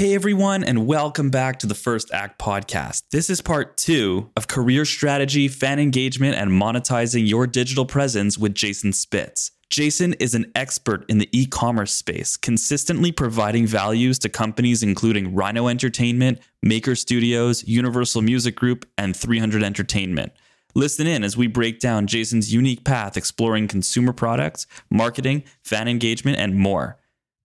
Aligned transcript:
Hey 0.00 0.14
everyone, 0.14 0.64
and 0.64 0.86
welcome 0.86 1.28
back 1.28 1.58
to 1.58 1.66
the 1.66 1.74
First 1.74 2.10
Act 2.10 2.38
podcast. 2.38 3.02
This 3.10 3.28
is 3.28 3.42
part 3.42 3.76
two 3.76 4.30
of 4.34 4.48
career 4.48 4.86
strategy, 4.86 5.46
fan 5.46 5.78
engagement, 5.78 6.36
and 6.36 6.50
monetizing 6.50 7.28
your 7.28 7.46
digital 7.46 7.84
presence 7.84 8.38
with 8.38 8.54
Jason 8.54 8.94
Spitz. 8.94 9.50
Jason 9.68 10.14
is 10.14 10.34
an 10.34 10.50
expert 10.54 11.04
in 11.10 11.18
the 11.18 11.28
e 11.38 11.44
commerce 11.44 11.92
space, 11.92 12.38
consistently 12.38 13.12
providing 13.12 13.66
values 13.66 14.18
to 14.20 14.30
companies 14.30 14.82
including 14.82 15.34
Rhino 15.34 15.68
Entertainment, 15.68 16.38
Maker 16.62 16.94
Studios, 16.94 17.62
Universal 17.68 18.22
Music 18.22 18.56
Group, 18.56 18.88
and 18.96 19.14
300 19.14 19.62
Entertainment. 19.62 20.32
Listen 20.74 21.06
in 21.06 21.22
as 21.22 21.36
we 21.36 21.46
break 21.46 21.78
down 21.78 22.06
Jason's 22.06 22.54
unique 22.54 22.84
path 22.84 23.18
exploring 23.18 23.68
consumer 23.68 24.14
products, 24.14 24.66
marketing, 24.88 25.44
fan 25.62 25.88
engagement, 25.88 26.38
and 26.38 26.56
more. 26.56 26.96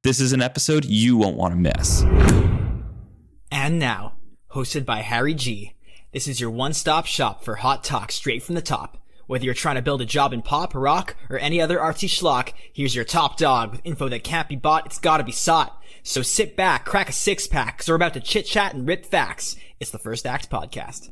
This 0.05 0.19
is 0.19 0.33
an 0.33 0.41
episode 0.43 0.85
you 0.85 1.17
won't 1.17 1.35
want 1.35 1.55
to 1.55 1.59
miss. 1.59 2.03
And 3.49 3.79
now, 3.79 4.13
hosted 4.51 4.85
by 4.85 4.99
Harry 4.99 5.33
G. 5.33 5.73
This 6.13 6.27
is 6.27 6.39
your 6.39 6.51
one-stop 6.51 7.07
shop 7.07 7.43
for 7.43 7.55
hot 7.55 7.83
talk 7.83 8.11
straight 8.11 8.43
from 8.43 8.53
the 8.53 8.61
top. 8.61 8.99
Whether 9.25 9.45
you're 9.45 9.55
trying 9.55 9.77
to 9.77 9.81
build 9.81 10.03
a 10.03 10.05
job 10.05 10.31
in 10.31 10.43
pop, 10.43 10.75
rock, 10.75 11.15
or 11.27 11.39
any 11.39 11.59
other 11.59 11.79
artsy 11.79 12.07
schlock, 12.07 12.53
here's 12.71 12.93
your 12.93 13.03
top 13.03 13.39
dog 13.39 13.71
with 13.71 13.81
info 13.83 14.07
that 14.09 14.23
can't 14.23 14.47
be 14.47 14.55
bought, 14.55 14.85
it's 14.85 14.99
gotta 14.99 15.23
be 15.23 15.31
sought. 15.31 15.81
So 16.03 16.21
sit 16.21 16.55
back, 16.55 16.85
crack 16.85 17.09
a 17.09 17.11
six 17.11 17.47
pack, 17.47 17.79
cause 17.79 17.89
we're 17.89 17.95
about 17.95 18.13
to 18.13 18.19
chit 18.19 18.45
chat 18.45 18.75
and 18.75 18.87
rip 18.87 19.07
facts. 19.07 19.55
It's 19.79 19.89
the 19.89 19.97
First 19.97 20.27
Act 20.27 20.51
Podcast. 20.51 21.09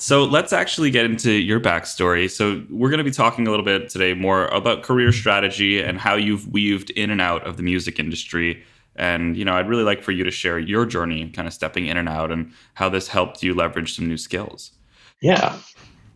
So 0.00 0.24
let's 0.24 0.54
actually 0.54 0.90
get 0.90 1.04
into 1.04 1.30
your 1.30 1.60
backstory. 1.60 2.30
So 2.30 2.64
we're 2.70 2.88
going 2.88 2.98
to 2.98 3.04
be 3.04 3.10
talking 3.10 3.46
a 3.46 3.50
little 3.50 3.66
bit 3.66 3.90
today 3.90 4.14
more 4.14 4.46
about 4.46 4.82
career 4.82 5.12
strategy 5.12 5.78
and 5.78 5.98
how 5.98 6.14
you've 6.14 6.50
weaved 6.50 6.88
in 6.88 7.10
and 7.10 7.20
out 7.20 7.46
of 7.46 7.58
the 7.58 7.62
music 7.62 7.98
industry. 7.98 8.64
And 8.96 9.36
you 9.36 9.44
know, 9.44 9.52
I'd 9.52 9.68
really 9.68 9.82
like 9.82 10.02
for 10.02 10.12
you 10.12 10.24
to 10.24 10.30
share 10.30 10.58
your 10.58 10.86
journey, 10.86 11.28
kind 11.28 11.46
of 11.46 11.52
stepping 11.52 11.86
in 11.86 11.98
and 11.98 12.08
out, 12.08 12.32
and 12.32 12.50
how 12.72 12.88
this 12.88 13.08
helped 13.08 13.42
you 13.42 13.52
leverage 13.52 13.94
some 13.94 14.08
new 14.08 14.16
skills. 14.16 14.72
Yeah. 15.20 15.58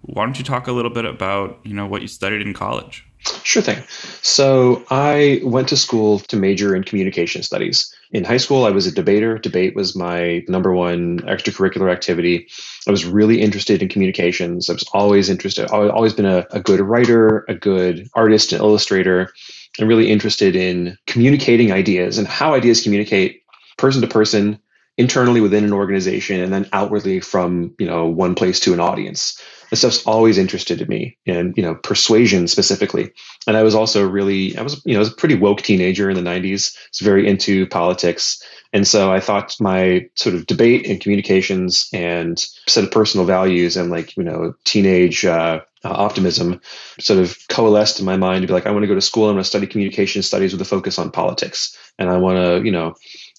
Why 0.00 0.24
don't 0.24 0.38
you 0.38 0.44
talk 0.44 0.66
a 0.66 0.72
little 0.72 0.90
bit 0.90 1.04
about 1.04 1.60
you 1.62 1.74
know 1.74 1.86
what 1.86 2.00
you 2.00 2.08
studied 2.08 2.40
in 2.40 2.54
college? 2.54 3.06
Sure 3.54 3.62
thing. 3.62 3.84
So 4.20 4.84
I 4.90 5.40
went 5.44 5.68
to 5.68 5.76
school 5.76 6.18
to 6.18 6.36
major 6.36 6.74
in 6.74 6.82
communication 6.82 7.44
studies. 7.44 7.94
In 8.10 8.24
high 8.24 8.38
school, 8.38 8.64
I 8.64 8.70
was 8.70 8.88
a 8.88 8.90
debater. 8.90 9.38
Debate 9.38 9.76
was 9.76 9.94
my 9.94 10.44
number 10.48 10.72
one 10.72 11.20
extracurricular 11.20 11.92
activity. 11.92 12.48
I 12.88 12.90
was 12.90 13.04
really 13.04 13.40
interested 13.40 13.80
in 13.80 13.88
communications. 13.88 14.68
I 14.68 14.72
was 14.72 14.82
always 14.92 15.30
interested, 15.30 15.66
I've 15.66 15.90
always 15.90 16.12
been 16.12 16.26
a, 16.26 16.44
a 16.50 16.58
good 16.58 16.80
writer, 16.80 17.44
a 17.46 17.54
good 17.54 18.08
artist 18.14 18.52
and 18.52 18.60
illustrator, 18.60 19.32
and 19.78 19.86
really 19.86 20.10
interested 20.10 20.56
in 20.56 20.98
communicating 21.06 21.70
ideas 21.70 22.18
and 22.18 22.26
how 22.26 22.54
ideas 22.54 22.82
communicate 22.82 23.44
person 23.76 24.00
to 24.00 24.08
person, 24.08 24.58
internally 24.96 25.40
within 25.40 25.62
an 25.62 25.72
organization, 25.72 26.40
and 26.40 26.52
then 26.52 26.68
outwardly 26.72 27.20
from 27.20 27.72
you 27.78 27.86
know 27.86 28.06
one 28.06 28.34
place 28.34 28.58
to 28.58 28.72
an 28.72 28.80
audience 28.80 29.40
this 29.70 29.80
stuff's 29.80 30.04
always 30.04 30.38
interested 30.38 30.78
to 30.78 30.86
me 30.86 31.16
and 31.26 31.56
you 31.56 31.62
know 31.62 31.74
persuasion 31.74 32.48
specifically. 32.48 33.12
And 33.46 33.56
i 33.56 33.62
was 33.62 33.74
also 33.74 34.06
really 34.06 34.56
i 34.56 34.62
was 34.62 34.80
you 34.84 34.94
know 34.94 34.98
I 34.98 35.00
was 35.00 35.12
a 35.12 35.16
pretty 35.16 35.34
woke 35.34 35.62
teenager 35.62 36.10
in 36.10 36.16
the 36.16 36.22
90s 36.22 36.76
was 36.90 37.00
very 37.00 37.28
into 37.28 37.66
politics. 37.66 38.42
And 38.72 38.86
so 38.86 39.12
i 39.12 39.20
thought 39.20 39.56
my 39.60 40.08
sort 40.14 40.34
of 40.34 40.46
debate 40.46 40.86
and 40.86 41.00
communications 41.00 41.88
and 41.92 42.38
set 42.66 42.84
of 42.84 42.90
personal 42.90 43.26
values 43.26 43.76
and 43.76 43.90
like 43.90 44.16
you 44.16 44.24
know 44.24 44.54
teenage 44.64 45.24
uh, 45.24 45.60
uh, 45.84 45.88
optimism 45.88 46.60
sort 46.98 47.20
of 47.20 47.36
coalesced 47.48 48.00
in 48.00 48.06
my 48.06 48.16
mind 48.16 48.42
to 48.42 48.46
be 48.46 48.54
like 48.54 48.66
i 48.66 48.70
want 48.70 48.82
to 48.82 48.88
go 48.88 48.94
to 48.94 49.00
school. 49.00 49.28
I'm 49.28 49.34
going 49.34 49.42
to 49.42 49.48
study 49.48 49.66
communication 49.66 50.22
studies 50.22 50.52
with 50.52 50.62
a 50.62 50.64
focus 50.64 50.98
on 50.98 51.10
politics. 51.10 51.76
And 51.98 52.10
i 52.10 52.16
want 52.16 52.38
to 52.38 52.64
you 52.64 52.72
know 52.72 52.94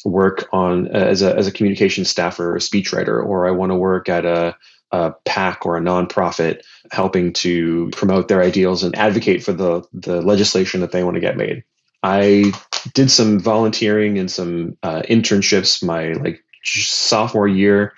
work 0.05 0.47
on 0.53 0.87
as 0.89 1.21
a 1.23 1.35
as 1.35 1.47
a 1.47 1.51
communication 1.51 2.05
staffer 2.05 2.51
or 2.51 2.55
a 2.55 2.59
speechwriter 2.59 3.25
or 3.25 3.47
i 3.47 3.51
want 3.51 3.71
to 3.71 3.75
work 3.75 4.07
at 4.07 4.23
a 4.23 4.55
a 4.95 5.15
PAC 5.25 5.65
or 5.65 5.77
a 5.77 5.81
nonprofit 5.81 6.61
helping 6.91 7.33
to 7.33 7.89
promote 7.91 8.27
their 8.27 8.41
ideals 8.41 8.83
and 8.83 8.95
advocate 8.95 9.43
for 9.43 9.53
the, 9.53 9.83
the 9.93 10.21
legislation 10.21 10.81
that 10.81 10.91
they 10.91 11.03
want 11.03 11.15
to 11.15 11.21
get 11.21 11.37
made. 11.37 11.63
I 12.01 12.53
did 12.93 13.09
some 13.11 13.39
volunteering 13.39 14.17
and 14.17 14.29
some 14.29 14.77
uh, 14.83 15.01
internships 15.09 15.83
my 15.83 16.13
like 16.13 16.43
sophomore 16.63 17.47
year 17.47 17.93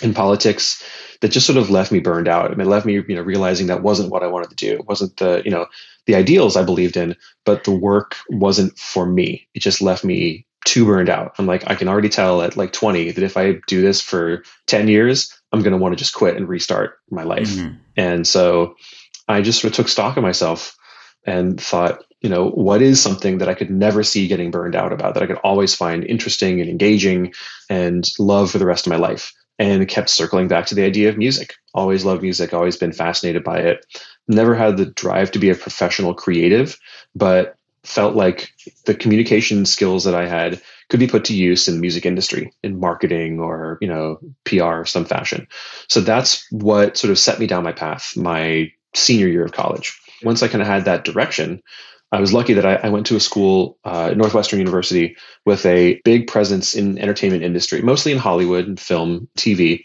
in 0.00 0.14
politics 0.14 0.82
that 1.20 1.32
just 1.32 1.46
sort 1.46 1.58
of 1.58 1.70
left 1.70 1.92
me 1.92 2.00
burned 2.00 2.28
out. 2.28 2.50
I 2.50 2.54
mean, 2.54 2.66
it 2.66 2.70
left 2.70 2.86
me, 2.86 2.94
you 2.94 3.14
know, 3.14 3.22
realizing 3.22 3.66
that 3.66 3.82
wasn't 3.82 4.10
what 4.10 4.22
I 4.22 4.28
wanted 4.28 4.50
to 4.50 4.56
do. 4.56 4.74
It 4.74 4.86
wasn't 4.86 5.16
the, 5.18 5.42
you 5.44 5.50
know, 5.50 5.66
the 6.06 6.14
ideals 6.14 6.56
I 6.56 6.64
believed 6.64 6.96
in, 6.96 7.14
but 7.44 7.64
the 7.64 7.72
work 7.72 8.16
wasn't 8.30 8.78
for 8.78 9.06
me. 9.06 9.46
It 9.54 9.60
just 9.60 9.82
left 9.82 10.02
me 10.02 10.46
too 10.64 10.86
burned 10.86 11.08
out. 11.08 11.34
I'm 11.38 11.46
like, 11.46 11.68
I 11.68 11.74
can 11.74 11.88
already 11.88 12.08
tell 12.08 12.42
at 12.42 12.56
like 12.56 12.72
20 12.72 13.12
that 13.12 13.24
if 13.24 13.36
I 13.36 13.54
do 13.66 13.82
this 13.82 14.00
for 14.00 14.44
10 14.66 14.88
years, 14.88 15.36
I'm 15.52 15.62
going 15.62 15.72
to 15.72 15.78
want 15.78 15.92
to 15.92 15.98
just 15.98 16.14
quit 16.14 16.36
and 16.36 16.48
restart 16.48 16.98
my 17.10 17.22
life. 17.22 17.48
Mm-hmm. 17.48 17.76
And 17.96 18.26
so 18.26 18.74
I 19.28 19.42
just 19.42 19.60
sort 19.60 19.72
of 19.72 19.76
took 19.76 19.88
stock 19.88 20.16
of 20.16 20.22
myself 20.22 20.76
and 21.26 21.60
thought, 21.60 22.04
you 22.20 22.30
know, 22.30 22.50
what 22.50 22.82
is 22.82 23.02
something 23.02 23.38
that 23.38 23.48
I 23.48 23.54
could 23.54 23.70
never 23.70 24.02
see 24.02 24.28
getting 24.28 24.50
burned 24.50 24.76
out 24.76 24.92
about, 24.92 25.14
that 25.14 25.22
I 25.22 25.26
could 25.26 25.38
always 25.38 25.74
find 25.74 26.04
interesting 26.04 26.60
and 26.60 26.70
engaging 26.70 27.32
and 27.68 28.08
love 28.18 28.50
for 28.50 28.58
the 28.58 28.66
rest 28.66 28.86
of 28.86 28.90
my 28.90 28.98
life? 28.98 29.32
And 29.58 29.86
kept 29.86 30.08
circling 30.08 30.48
back 30.48 30.66
to 30.66 30.74
the 30.74 30.82
idea 30.82 31.08
of 31.08 31.18
music. 31.18 31.54
Always 31.74 32.04
loved 32.04 32.22
music, 32.22 32.52
always 32.52 32.76
been 32.76 32.90
fascinated 32.90 33.44
by 33.44 33.58
it. 33.58 33.84
Never 34.26 34.56
had 34.56 34.76
the 34.76 34.86
drive 34.86 35.30
to 35.32 35.38
be 35.38 35.50
a 35.50 35.54
professional 35.54 36.14
creative, 36.14 36.76
but 37.14 37.54
felt 37.84 38.14
like 38.14 38.52
the 38.86 38.94
communication 38.94 39.66
skills 39.66 40.04
that 40.04 40.14
I 40.14 40.26
had 40.26 40.60
could 40.88 41.00
be 41.00 41.08
put 41.08 41.24
to 41.26 41.34
use 41.34 41.68
in 41.68 41.74
the 41.74 41.80
music 41.80 42.06
industry, 42.06 42.52
in 42.62 42.78
marketing 42.78 43.40
or 43.40 43.78
you 43.80 43.88
know 43.88 44.18
PR 44.44 44.84
some 44.84 45.04
fashion. 45.04 45.48
So 45.88 46.00
that's 46.00 46.46
what 46.50 46.96
sort 46.96 47.10
of 47.10 47.18
set 47.18 47.38
me 47.38 47.46
down 47.46 47.64
my 47.64 47.72
path 47.72 48.16
my 48.16 48.70
senior 48.94 49.28
year 49.28 49.44
of 49.44 49.52
college. 49.52 49.98
Once 50.22 50.42
I 50.42 50.48
kind 50.48 50.62
of 50.62 50.68
had 50.68 50.84
that 50.84 51.04
direction, 51.04 51.62
I 52.12 52.20
was 52.20 52.32
lucky 52.32 52.52
that 52.54 52.66
I, 52.66 52.74
I 52.74 52.90
went 52.90 53.06
to 53.06 53.16
a 53.16 53.20
school, 53.20 53.78
uh, 53.84 54.12
Northwestern 54.14 54.58
University, 54.58 55.16
with 55.46 55.64
a 55.64 56.00
big 56.04 56.26
presence 56.26 56.74
in 56.74 56.98
entertainment 56.98 57.42
industry, 57.42 57.80
mostly 57.80 58.12
in 58.12 58.18
Hollywood 58.18 58.68
and 58.68 58.78
film, 58.78 59.28
TV 59.38 59.84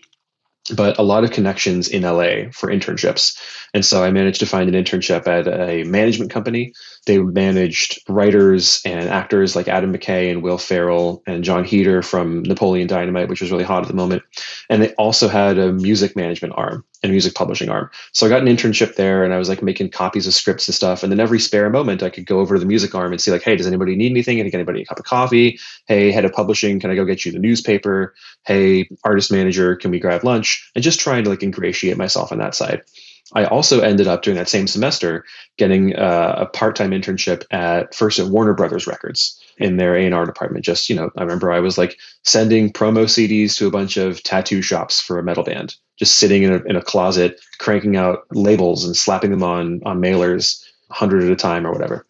but 0.75 0.97
a 0.97 1.03
lot 1.03 1.23
of 1.23 1.31
connections 1.31 1.88
in 1.88 2.03
LA 2.03 2.50
for 2.51 2.69
internships. 2.69 3.38
And 3.73 3.85
so 3.85 4.03
I 4.03 4.11
managed 4.11 4.39
to 4.39 4.45
find 4.45 4.73
an 4.73 4.83
internship 4.83 5.28
at 5.28 5.47
a 5.47 5.83
management 5.83 6.31
company. 6.31 6.73
They 7.05 7.19
managed 7.19 8.00
writers 8.09 8.81
and 8.85 9.09
actors 9.09 9.55
like 9.55 9.67
Adam 9.67 9.94
McKay 9.94 10.31
and 10.31 10.41
Will 10.41 10.57
Ferrell 10.57 11.23
and 11.25 11.44
Jon 11.44 11.63
Heder 11.63 12.01
from 12.01 12.44
Napoleon 12.44 12.88
Dynamite, 12.88 13.29
which 13.29 13.41
was 13.41 13.51
really 13.51 13.63
hot 13.63 13.83
at 13.83 13.88
the 13.88 13.94
moment. 13.94 14.23
And 14.69 14.81
they 14.81 14.94
also 14.95 15.28
had 15.28 15.57
a 15.57 15.72
music 15.72 16.16
management 16.16 16.53
arm 16.57 16.85
and 17.03 17.12
music 17.12 17.35
publishing 17.35 17.69
arm. 17.69 17.90
So 18.12 18.25
I 18.25 18.30
got 18.30 18.41
an 18.41 18.47
internship 18.47 18.96
there 18.96 19.24
and 19.24 19.34
I 19.34 19.38
was 19.38 19.50
like 19.50 19.62
making 19.62 19.90
copies 19.90 20.28
of 20.28 20.34
scripts 20.34 20.68
and 20.68 20.75
stuff. 20.75 21.03
And 21.03 21.12
then 21.12 21.19
every 21.19 21.40
spare 21.40 21.69
moment 21.69 22.03
I 22.03 22.09
could 22.09 22.25
go 22.25 22.40
over 22.40 22.56
to 22.56 22.59
the 22.59 22.66
music 22.66 22.96
arm 22.96 23.12
and 23.12 23.22
see 23.22 23.31
like, 23.31 23.44
hey, 23.44 23.56
does 23.56 23.68
anybody 23.68 23.96
need 23.96 24.12
anything? 24.12 24.38
Can 24.38 24.47
anybody 24.53 24.81
a 24.81 24.85
cup 24.85 25.00
of 25.00 25.06
coffee? 25.06 25.59
Hey, 25.85 26.12
head 26.12 26.25
of 26.25 26.34
publishing, 26.34 26.80
can 26.80 26.90
I 26.90 26.96
go 26.96 27.06
get 27.06 27.25
you 27.25 27.31
the 27.31 27.40
newspaper? 27.40 28.16
Hey, 28.46 28.90
artist 29.03 29.31
manager, 29.31 29.75
can 29.75 29.91
we 29.91 30.00
grab 30.00 30.24
lunch? 30.24 30.69
And 30.75 30.84
just 30.84 31.00
trying 31.00 31.24
to 31.24 31.30
like 31.30 31.44
ingratiate 31.44 31.97
myself 31.97 32.31
on 32.31 32.40
that 32.40 32.56
side. 32.56 32.81
I 33.34 33.46
also 33.46 33.82
ended 33.82 34.08
up 34.08 34.22
during 34.22 34.38
that 34.38 34.50
same 34.50 34.68
semester 34.68 35.26
getting 35.58 35.96
uh, 35.96 36.36
a 36.38 36.46
part-time 36.46 36.92
internship 36.92 37.44
at 37.52 37.94
first 37.94 38.20
at 38.20 38.28
Warner 38.28 38.54
Brothers 38.54 38.88
Records 38.88 39.42
in 39.58 39.78
their 39.78 39.96
A&R 39.96 40.26
department. 40.26 40.64
Just, 40.64 40.90
you 40.90 40.96
know, 40.96 41.10
I 41.18 41.24
remember 41.24 41.52
I 41.52 41.60
was 41.60 41.78
like 41.78 41.98
sending 42.24 42.72
promo 42.72 43.06
CDs 43.06 43.58
to 43.58 43.68
a 43.68 43.72
bunch 43.72 43.98
of 43.98 44.24
tattoo 44.24 44.62
shops 44.62 45.02
for 45.02 45.20
a 45.20 45.24
metal 45.24 45.44
band, 45.44 45.76
just 45.98 46.18
sitting 46.18 46.44
in 46.44 46.54
a, 46.54 46.64
in 46.64 46.76
a 46.76 46.82
closet, 46.82 47.40
cranking 47.60 47.98
out 47.98 48.20
labels 48.32 48.86
and 48.86 48.96
slapping 48.96 49.32
them 49.32 49.44
on, 49.44 49.82
on 49.86 50.02
mailers 50.02 50.64
100 50.88 51.24
at 51.24 51.32
a 51.32 51.36
time 51.36 51.68
or 51.68 51.72
whatever. 51.72 52.06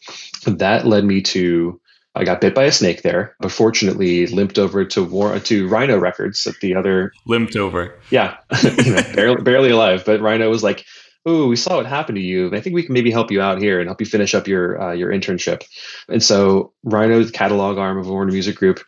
That 0.45 0.85
led 0.85 1.03
me 1.03 1.21
to 1.21 1.79
I 2.17 2.23
got 2.23 2.41
bit 2.41 2.55
by 2.55 2.63
a 2.63 2.71
snake 2.71 3.03
there, 3.03 3.35
but 3.39 3.51
fortunately 3.51 4.25
limped 4.27 4.57
over 4.57 4.83
to 4.83 5.03
War 5.03 5.39
to 5.39 5.67
Rhino 5.67 5.99
Records 5.99 6.47
at 6.47 6.55
the 6.61 6.73
other 6.73 7.13
limped 7.27 7.55
over. 7.55 7.93
Yeah, 8.09 8.37
you 8.63 8.91
know, 8.91 9.03
barely 9.13 9.41
barely 9.43 9.69
alive. 9.69 10.03
But 10.03 10.21
Rhino 10.21 10.49
was 10.49 10.63
like, 10.63 10.83
oh, 11.27 11.45
we 11.47 11.57
saw 11.57 11.75
what 11.75 11.85
happened 11.85 12.15
to 12.15 12.21
you. 12.21 12.55
I 12.55 12.61
think 12.61 12.73
we 12.73 12.83
can 12.83 12.93
maybe 12.93 13.11
help 13.11 13.31
you 13.31 13.41
out 13.41 13.61
here 13.61 13.79
and 13.79 13.87
help 13.87 13.99
you 13.99 14.05
finish 14.05 14.33
up 14.33 14.47
your 14.47 14.81
uh, 14.81 14.93
your 14.93 15.11
internship. 15.11 15.67
And 16.07 16.23
so 16.23 16.71
Rhino's 16.83 17.29
catalog 17.29 17.77
arm 17.77 17.99
of 17.99 18.07
Warner 18.07 18.31
Music 18.31 18.55
Group 18.55 18.79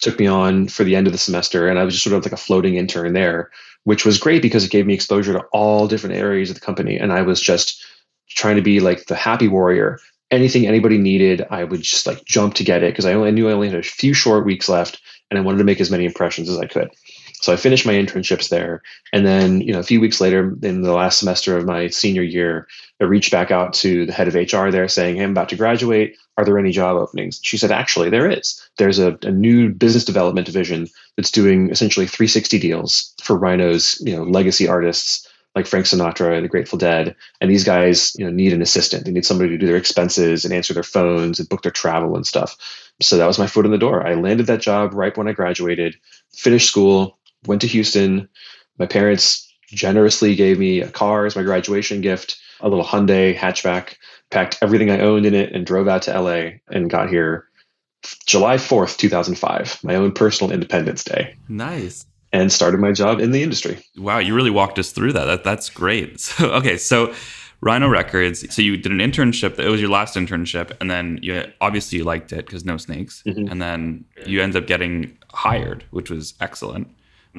took 0.00 0.18
me 0.18 0.28
on 0.28 0.68
for 0.68 0.84
the 0.84 0.94
end 0.94 1.08
of 1.08 1.12
the 1.12 1.18
semester, 1.18 1.68
and 1.68 1.78
I 1.78 1.84
was 1.84 1.94
just 1.94 2.04
sort 2.04 2.16
of 2.16 2.24
like 2.24 2.32
a 2.32 2.36
floating 2.36 2.76
intern 2.76 3.12
there, 3.12 3.50
which 3.82 4.06
was 4.06 4.18
great 4.18 4.42
because 4.42 4.64
it 4.64 4.70
gave 4.70 4.86
me 4.86 4.94
exposure 4.94 5.32
to 5.32 5.44
all 5.52 5.88
different 5.88 6.14
areas 6.14 6.50
of 6.50 6.54
the 6.54 6.64
company, 6.64 6.96
and 6.96 7.12
I 7.12 7.22
was 7.22 7.40
just 7.40 7.84
trying 8.28 8.56
to 8.56 8.62
be 8.62 8.78
like 8.78 9.06
the 9.06 9.16
happy 9.16 9.48
warrior. 9.48 9.98
Anything 10.30 10.66
anybody 10.66 10.98
needed, 10.98 11.46
I 11.50 11.64
would 11.64 11.82
just 11.82 12.06
like 12.06 12.24
jump 12.24 12.54
to 12.54 12.64
get 12.64 12.84
it 12.84 12.92
because 12.92 13.06
I 13.06 13.14
only 13.14 13.28
I 13.28 13.32
knew 13.32 13.48
I 13.48 13.52
only 13.52 13.70
had 13.70 13.78
a 13.78 13.82
few 13.82 14.14
short 14.14 14.46
weeks 14.46 14.68
left, 14.68 15.00
and 15.30 15.38
I 15.38 15.42
wanted 15.42 15.58
to 15.58 15.64
make 15.64 15.80
as 15.80 15.90
many 15.90 16.04
impressions 16.04 16.48
as 16.48 16.58
I 16.58 16.66
could. 16.66 16.90
So 17.40 17.52
I 17.52 17.56
finished 17.56 17.86
my 17.86 17.92
internships 17.92 18.48
there. 18.48 18.82
And 19.12 19.24
then, 19.24 19.60
you 19.60 19.72
know, 19.72 19.78
a 19.78 19.84
few 19.84 20.00
weeks 20.00 20.20
later, 20.20 20.56
in 20.62 20.82
the 20.82 20.92
last 20.92 21.18
semester 21.18 21.56
of 21.56 21.66
my 21.66 21.88
senior 21.88 22.22
year, 22.22 22.66
I 23.00 23.04
reached 23.04 23.30
back 23.30 23.50
out 23.50 23.72
to 23.74 24.06
the 24.06 24.12
head 24.12 24.28
of 24.28 24.34
HR 24.34 24.70
there 24.70 24.88
saying, 24.88 25.16
Hey, 25.16 25.24
I'm 25.24 25.30
about 25.30 25.48
to 25.50 25.56
graduate. 25.56 26.16
Are 26.36 26.44
there 26.44 26.58
any 26.58 26.72
job 26.72 26.96
openings? 26.96 27.40
She 27.42 27.56
said, 27.56 27.70
Actually, 27.70 28.10
there 28.10 28.30
is. 28.30 28.60
There's 28.76 28.98
a, 28.98 29.16
a 29.22 29.30
new 29.30 29.70
business 29.70 30.04
development 30.04 30.46
division 30.46 30.88
that's 31.16 31.30
doing 31.30 31.70
essentially 31.70 32.06
360 32.06 32.58
deals 32.58 33.14
for 33.22 33.36
Rhino's 33.36 34.00
you 34.04 34.16
know, 34.16 34.24
legacy 34.24 34.66
artists 34.66 35.26
like 35.54 35.66
Frank 35.66 35.86
Sinatra 35.86 36.36
and 36.36 36.44
the 36.44 36.48
Grateful 36.48 36.78
Dead. 36.78 37.16
And 37.40 37.50
these 37.50 37.64
guys, 37.64 38.14
you 38.16 38.24
know, 38.24 38.30
need 38.30 38.52
an 38.52 38.62
assistant. 38.62 39.04
They 39.04 39.10
need 39.10 39.26
somebody 39.26 39.50
to 39.50 39.58
do 39.58 39.66
their 39.66 39.76
expenses 39.76 40.44
and 40.44 40.54
answer 40.54 40.74
their 40.74 40.82
phones 40.82 41.40
and 41.40 41.48
book 41.48 41.62
their 41.62 41.72
travel 41.72 42.16
and 42.16 42.26
stuff. 42.26 42.56
So 43.00 43.16
that 43.16 43.26
was 43.26 43.38
my 43.38 43.46
foot 43.46 43.64
in 43.64 43.72
the 43.72 43.78
door. 43.78 44.06
I 44.06 44.14
landed 44.14 44.46
that 44.46 44.60
job 44.60 44.94
right 44.94 45.16
when 45.16 45.28
I 45.28 45.32
graduated, 45.32 45.96
finished 46.32 46.68
school, 46.68 47.17
went 47.46 47.60
to 47.62 47.66
Houston. 47.66 48.28
My 48.78 48.86
parents 48.86 49.52
generously 49.66 50.34
gave 50.34 50.58
me 50.58 50.80
a 50.80 50.90
car 50.90 51.26
as 51.26 51.36
my 51.36 51.42
graduation 51.42 52.00
gift, 52.00 52.38
a 52.60 52.68
little 52.68 52.84
Hyundai 52.84 53.36
hatchback, 53.36 53.96
packed 54.30 54.58
everything 54.62 54.90
I 54.90 55.00
owned 55.00 55.26
in 55.26 55.34
it 55.34 55.52
and 55.52 55.66
drove 55.66 55.88
out 55.88 56.02
to 56.02 56.20
LA 56.20 56.58
and 56.68 56.90
got 56.90 57.08
here 57.08 57.48
July 58.26 58.56
4th, 58.56 58.96
2005, 58.96 59.82
my 59.82 59.94
own 59.94 60.12
personal 60.12 60.52
Independence 60.52 61.04
Day. 61.04 61.34
Nice 61.48 62.06
and 62.32 62.52
started 62.52 62.80
my 62.80 62.92
job 62.92 63.20
in 63.20 63.30
the 63.30 63.42
industry. 63.42 63.78
Wow, 63.96 64.18
you 64.18 64.34
really 64.34 64.50
walked 64.50 64.78
us 64.78 64.92
through 64.92 65.12
that. 65.14 65.24
that 65.24 65.44
that's 65.44 65.70
great. 65.70 66.20
So, 66.38 66.50
okay, 66.52 66.76
so 66.76 67.14
Rhino 67.60 67.88
Records. 67.88 68.54
So 68.54 68.62
you 68.62 68.76
did 68.76 68.92
an 68.92 68.98
internship. 68.98 69.58
It 69.58 69.68
was 69.68 69.80
your 69.80 69.90
last 69.90 70.14
internship, 70.14 70.76
and 70.80 70.90
then 70.90 71.18
you 71.22 71.44
obviously 71.60 71.98
you 71.98 72.04
liked 72.04 72.32
it 72.32 72.46
because 72.46 72.64
no 72.64 72.76
snakes. 72.76 73.22
Mm-hmm. 73.26 73.50
And 73.50 73.62
then 73.62 74.04
you 74.26 74.42
ended 74.42 74.62
up 74.62 74.68
getting 74.68 75.16
hired, 75.32 75.84
which 75.90 76.10
was 76.10 76.34
excellent. 76.40 76.88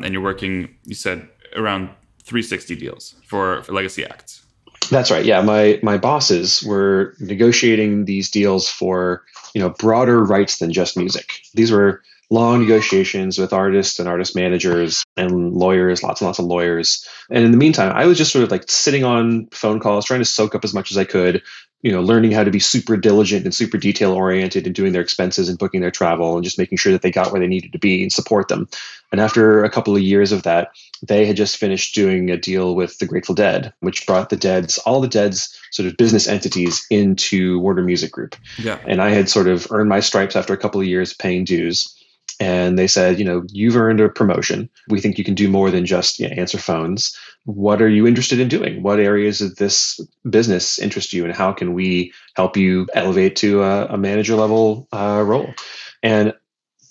And 0.03 0.13
you're 0.13 0.23
working. 0.23 0.75
You 0.85 0.95
said 0.95 1.27
around 1.55 1.89
360 2.23 2.75
deals 2.75 3.15
for, 3.25 3.63
for 3.63 3.73
legacy 3.73 4.05
acts. 4.05 4.43
That's 4.89 5.11
right. 5.11 5.25
Yeah, 5.25 5.41
my 5.41 5.79
my 5.83 5.97
bosses 5.97 6.63
were 6.63 7.13
negotiating 7.19 8.05
these 8.05 8.29
deals 8.31 8.69
for 8.69 9.23
you 9.53 9.61
know 9.61 9.69
broader 9.69 10.23
rights 10.23 10.57
than 10.57 10.71
just 10.71 10.97
music. 10.97 11.41
These 11.53 11.71
were 11.71 12.01
long 12.29 12.61
negotiations 12.61 13.39
with 13.39 13.53
artists 13.53 13.99
and 13.99 14.07
artist 14.07 14.35
managers 14.35 15.03
and 15.17 15.53
lawyers, 15.53 16.03
lots 16.03 16.21
and 16.21 16.27
lots 16.27 16.39
of 16.39 16.45
lawyers. 16.45 17.07
And 17.29 17.43
in 17.43 17.51
the 17.51 17.57
meantime, 17.57 17.91
I 17.95 18.05
was 18.05 18.17
just 18.17 18.31
sort 18.31 18.43
of 18.43 18.51
like 18.51 18.69
sitting 18.69 19.03
on 19.03 19.47
phone 19.47 19.79
calls, 19.79 20.05
trying 20.05 20.21
to 20.21 20.25
soak 20.25 20.53
up 20.53 20.63
as 20.63 20.73
much 20.73 20.91
as 20.91 20.97
I 20.97 21.05
could, 21.05 21.41
you 21.81 21.91
know, 21.91 22.01
learning 22.01 22.31
how 22.31 22.43
to 22.43 22.51
be 22.51 22.59
super 22.59 22.97
diligent 22.97 23.45
and 23.45 23.55
super 23.55 23.77
detail 23.77 24.11
oriented 24.11 24.65
and 24.65 24.75
doing 24.75 24.91
their 24.91 25.01
expenses 25.01 25.49
and 25.49 25.57
booking 25.57 25.81
their 25.81 25.91
travel 25.91 26.35
and 26.35 26.43
just 26.43 26.57
making 26.57 26.77
sure 26.77 26.91
that 26.91 27.01
they 27.01 27.11
got 27.11 27.31
where 27.31 27.39
they 27.39 27.47
needed 27.47 27.71
to 27.71 27.79
be 27.79 28.01
and 28.01 28.11
support 28.11 28.47
them. 28.47 28.67
And 29.11 29.19
after 29.19 29.63
a 29.63 29.69
couple 29.69 29.95
of 29.95 30.01
years 30.01 30.31
of 30.31 30.43
that, 30.43 30.69
they 31.01 31.25
had 31.25 31.37
just 31.37 31.57
finished 31.57 31.95
doing 31.95 32.29
a 32.29 32.37
deal 32.37 32.75
with 32.75 32.99
the 32.99 33.07
Grateful 33.07 33.33
Dead, 33.33 33.73
which 33.79 34.05
brought 34.05 34.29
the 34.29 34.35
Dead's 34.35 34.77
all 34.79 35.01
the 35.01 35.07
Dead's 35.07 35.57
sort 35.71 35.87
of 35.87 35.97
business 35.97 36.27
entities 36.27 36.85
into 36.91 37.59
Warner 37.59 37.83
Music 37.83 38.11
Group. 38.11 38.35
Yeah. 38.59 38.79
And 38.85 39.01
I 39.01 39.09
had 39.09 39.29
sort 39.29 39.47
of 39.47 39.71
earned 39.71 39.89
my 39.89 40.01
stripes 40.01 40.35
after 40.35 40.53
a 40.53 40.57
couple 40.57 40.81
of 40.81 40.87
years 40.87 41.13
paying 41.13 41.45
dues 41.45 41.95
and 42.39 42.79
they 42.79 42.87
said, 42.87 43.19
you 43.19 43.25
know, 43.25 43.43
you've 43.49 43.75
earned 43.75 43.99
a 43.99 44.07
promotion. 44.07 44.69
We 44.87 45.01
think 45.01 45.17
you 45.17 45.23
can 45.23 45.35
do 45.35 45.49
more 45.49 45.69
than 45.69 45.85
just 45.85 46.19
you 46.19 46.27
know, 46.27 46.35
answer 46.35 46.57
phones. 46.57 47.17
What 47.43 47.81
are 47.81 47.89
you 47.89 48.07
interested 48.07 48.39
in 48.39 48.47
doing? 48.47 48.81
What 48.81 48.99
areas 48.99 49.41
of 49.41 49.57
this 49.57 49.99
business 50.29 50.79
interest 50.79 51.11
you, 51.11 51.25
and 51.25 51.33
how 51.33 51.51
can 51.51 51.73
we 51.73 52.13
help 52.35 52.55
you 52.55 52.87
elevate 52.93 53.35
to 53.37 53.63
a, 53.63 53.87
a 53.87 53.97
manager 53.97 54.35
level 54.35 54.87
uh, 54.93 55.23
role? 55.25 55.53
And 56.01 56.33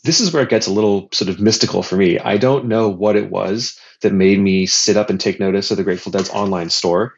this 0.05 0.21
is 0.21 0.33
where 0.33 0.43
it 0.43 0.51
gets 0.51 0.67
a 0.67 0.73
little 0.73 1.09
sort 1.13 1.29
of 1.29 1.41
mystical 1.41 1.83
for 1.83 1.97
me. 1.97 2.19
I 2.19 2.37
don't 2.37 2.67
know 2.67 2.89
what 2.89 3.17
it 3.17 3.31
was 3.31 3.79
that 4.03 4.13
made 4.13 4.39
me 4.39 4.67
sit 4.67 4.97
up 4.97 5.11
and 5.11 5.21
take 5.21 5.41
notice 5.41 5.71
of 5.71 5.77
the 5.77 5.85
Grateful 5.85 6.13
Dead's 6.13 6.31
online 6.31 6.71
store 6.71 7.15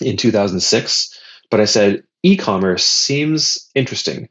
in 0.00 0.16
2006, 0.16 1.18
but 1.50 1.60
I 1.60 1.64
said, 1.64 2.04
e 2.22 2.36
commerce 2.36 2.84
seems 2.84 3.70
interesting 3.74 4.28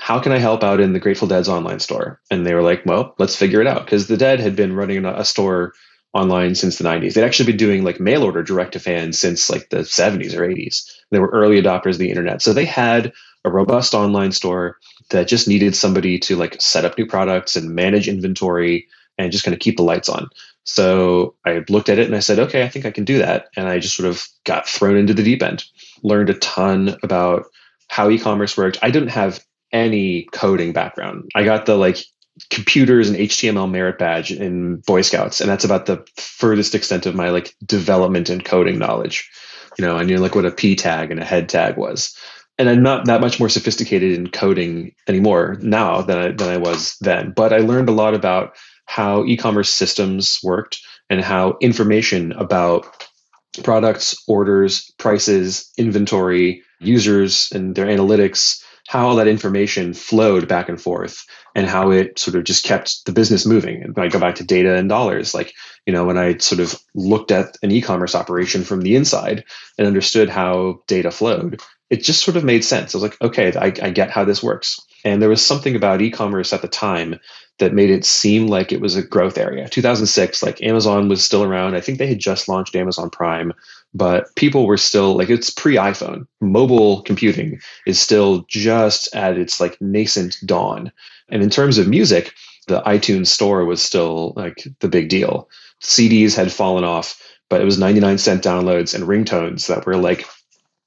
how 0.00 0.18
can 0.18 0.32
I 0.32 0.38
help 0.38 0.64
out 0.64 0.80
in 0.80 0.94
the 0.94 0.98
Grateful 0.98 1.28
Dead's 1.28 1.48
online 1.48 1.78
store? 1.78 2.20
And 2.30 2.46
they 2.46 2.54
were 2.54 2.62
like, 2.62 2.84
well, 2.86 3.14
let's 3.18 3.36
figure 3.36 3.60
it 3.60 3.66
out. 3.66 3.84
Because 3.84 4.06
the 4.06 4.16
Dead 4.16 4.40
had 4.40 4.56
been 4.56 4.74
running 4.74 5.04
a 5.04 5.24
store 5.26 5.74
online 6.14 6.54
since 6.54 6.78
the 6.78 6.84
90s. 6.84 7.12
They'd 7.12 7.22
actually 7.22 7.52
been 7.52 7.58
doing 7.58 7.84
like 7.84 8.00
mail 8.00 8.24
order 8.24 8.42
direct 8.42 8.72
to 8.72 8.80
fans 8.80 9.18
since 9.18 9.50
like 9.50 9.68
the 9.68 9.80
70s 9.80 10.34
or 10.34 10.40
80s. 10.40 10.90
They 11.10 11.18
were 11.18 11.28
early 11.28 11.60
adopters 11.60 11.92
of 11.92 11.98
the 11.98 12.08
internet. 12.08 12.40
So 12.40 12.54
they 12.54 12.64
had 12.64 13.12
a 13.44 13.50
robust 13.50 13.92
online 13.92 14.32
store 14.32 14.78
that 15.10 15.28
just 15.28 15.46
needed 15.46 15.76
somebody 15.76 16.18
to 16.20 16.34
like 16.34 16.60
set 16.60 16.86
up 16.86 16.96
new 16.96 17.06
products 17.06 17.54
and 17.54 17.74
manage 17.74 18.08
inventory 18.08 18.88
and 19.18 19.30
just 19.30 19.44
kind 19.44 19.54
of 19.54 19.60
keep 19.60 19.76
the 19.76 19.82
lights 19.82 20.08
on. 20.08 20.30
So 20.64 21.34
I 21.44 21.62
looked 21.68 21.90
at 21.90 21.98
it 21.98 22.06
and 22.06 22.16
I 22.16 22.20
said, 22.20 22.38
okay, 22.38 22.62
I 22.62 22.68
think 22.68 22.86
I 22.86 22.90
can 22.90 23.04
do 23.04 23.18
that. 23.18 23.48
And 23.54 23.68
I 23.68 23.78
just 23.78 23.96
sort 23.96 24.08
of 24.08 24.26
got 24.44 24.66
thrown 24.66 24.96
into 24.96 25.12
the 25.12 25.22
deep 25.22 25.42
end, 25.42 25.64
learned 26.02 26.30
a 26.30 26.34
ton 26.34 26.96
about 27.02 27.44
how 27.88 28.08
e-commerce 28.08 28.56
worked. 28.56 28.78
I 28.82 28.90
didn't 28.90 29.08
have 29.08 29.44
any 29.72 30.28
coding 30.32 30.72
background. 30.72 31.30
I 31.34 31.44
got 31.44 31.66
the 31.66 31.76
like 31.76 31.98
computers 32.48 33.08
and 33.08 33.18
HTML 33.18 33.70
merit 33.70 33.98
badge 33.98 34.32
in 34.32 34.76
Boy 34.86 35.02
Scouts, 35.02 35.40
and 35.40 35.50
that's 35.50 35.64
about 35.64 35.86
the 35.86 36.04
furthest 36.16 36.74
extent 36.74 37.06
of 37.06 37.14
my 37.14 37.30
like 37.30 37.54
development 37.64 38.30
and 38.30 38.44
coding 38.44 38.78
knowledge. 38.78 39.30
You 39.78 39.84
know, 39.84 39.96
I 39.96 40.04
knew 40.04 40.18
like 40.18 40.34
what 40.34 40.46
a 40.46 40.50
P 40.50 40.76
tag 40.76 41.10
and 41.10 41.20
a 41.20 41.24
head 41.24 41.48
tag 41.48 41.76
was. 41.76 42.16
And 42.58 42.68
I'm 42.68 42.82
not 42.82 43.06
that 43.06 43.22
much 43.22 43.40
more 43.40 43.48
sophisticated 43.48 44.18
in 44.18 44.28
coding 44.28 44.94
anymore 45.08 45.56
now 45.62 46.02
than 46.02 46.18
I, 46.18 46.30
than 46.32 46.48
I 46.48 46.58
was 46.58 46.96
then. 47.00 47.32
But 47.34 47.54
I 47.54 47.58
learned 47.58 47.88
a 47.88 47.92
lot 47.92 48.12
about 48.12 48.54
how 48.84 49.24
e-commerce 49.24 49.70
systems 49.70 50.38
worked 50.42 50.78
and 51.08 51.22
how 51.22 51.56
information 51.62 52.32
about 52.32 53.06
products, 53.62 54.14
orders, 54.28 54.90
prices, 54.98 55.70
inventory, 55.78 56.62
users, 56.80 57.50
and 57.52 57.74
their 57.74 57.86
analytics 57.86 58.62
how 58.90 59.06
all 59.06 59.14
that 59.14 59.28
information 59.28 59.94
flowed 59.94 60.48
back 60.48 60.68
and 60.68 60.82
forth 60.82 61.24
and 61.54 61.68
how 61.68 61.92
it 61.92 62.18
sort 62.18 62.34
of 62.34 62.42
just 62.42 62.64
kept 62.64 63.06
the 63.06 63.12
business 63.12 63.46
moving. 63.46 63.84
And 63.84 63.96
I 63.96 64.08
go 64.08 64.18
back 64.18 64.34
to 64.34 64.44
data 64.44 64.74
and 64.74 64.88
dollars, 64.88 65.32
like, 65.32 65.54
you 65.86 65.92
know, 65.92 66.04
when 66.04 66.18
I 66.18 66.38
sort 66.38 66.60
of 66.60 66.74
looked 66.96 67.30
at 67.30 67.56
an 67.62 67.70
e-commerce 67.70 68.16
operation 68.16 68.64
from 68.64 68.80
the 68.80 68.96
inside 68.96 69.44
and 69.78 69.86
understood 69.86 70.28
how 70.28 70.82
data 70.88 71.12
flowed, 71.12 71.60
it 71.88 72.02
just 72.02 72.24
sort 72.24 72.36
of 72.36 72.42
made 72.42 72.64
sense. 72.64 72.92
I 72.92 72.98
was 72.98 73.04
like, 73.04 73.22
okay, 73.22 73.56
I, 73.56 73.66
I 73.66 73.90
get 73.90 74.10
how 74.10 74.24
this 74.24 74.42
works. 74.42 74.80
And 75.04 75.22
there 75.22 75.28
was 75.28 75.46
something 75.46 75.76
about 75.76 76.02
e-commerce 76.02 76.52
at 76.52 76.60
the 76.60 76.66
time 76.66 77.20
that 77.60 77.72
made 77.72 77.90
it 77.90 78.04
seem 78.04 78.48
like 78.48 78.72
it 78.72 78.80
was 78.80 78.96
a 78.96 79.02
growth 79.02 79.38
area. 79.38 79.68
2006, 79.68 80.42
like 80.42 80.62
Amazon 80.62 81.08
was 81.08 81.24
still 81.24 81.44
around. 81.44 81.76
I 81.76 81.80
think 81.80 81.98
they 81.98 82.08
had 82.08 82.18
just 82.18 82.48
launched 82.48 82.74
Amazon 82.74 83.08
Prime 83.08 83.52
but 83.94 84.34
people 84.36 84.66
were 84.66 84.76
still 84.76 85.16
like 85.16 85.30
it's 85.30 85.50
pre-iphone 85.50 86.26
mobile 86.40 87.02
computing 87.02 87.60
is 87.86 88.00
still 88.00 88.44
just 88.48 89.14
at 89.14 89.36
its 89.36 89.60
like 89.60 89.80
nascent 89.80 90.36
dawn 90.46 90.92
and 91.28 91.42
in 91.42 91.50
terms 91.50 91.78
of 91.78 91.88
music 91.88 92.34
the 92.68 92.80
itunes 92.82 93.28
store 93.28 93.64
was 93.64 93.82
still 93.82 94.32
like 94.36 94.66
the 94.80 94.88
big 94.88 95.08
deal 95.08 95.48
cds 95.82 96.36
had 96.36 96.52
fallen 96.52 96.84
off 96.84 97.20
but 97.48 97.60
it 97.60 97.64
was 97.64 97.78
99 97.78 98.18
cent 98.18 98.44
downloads 98.44 98.94
and 98.94 99.04
ringtones 99.04 99.66
that 99.66 99.86
were 99.86 99.96
like 99.96 100.24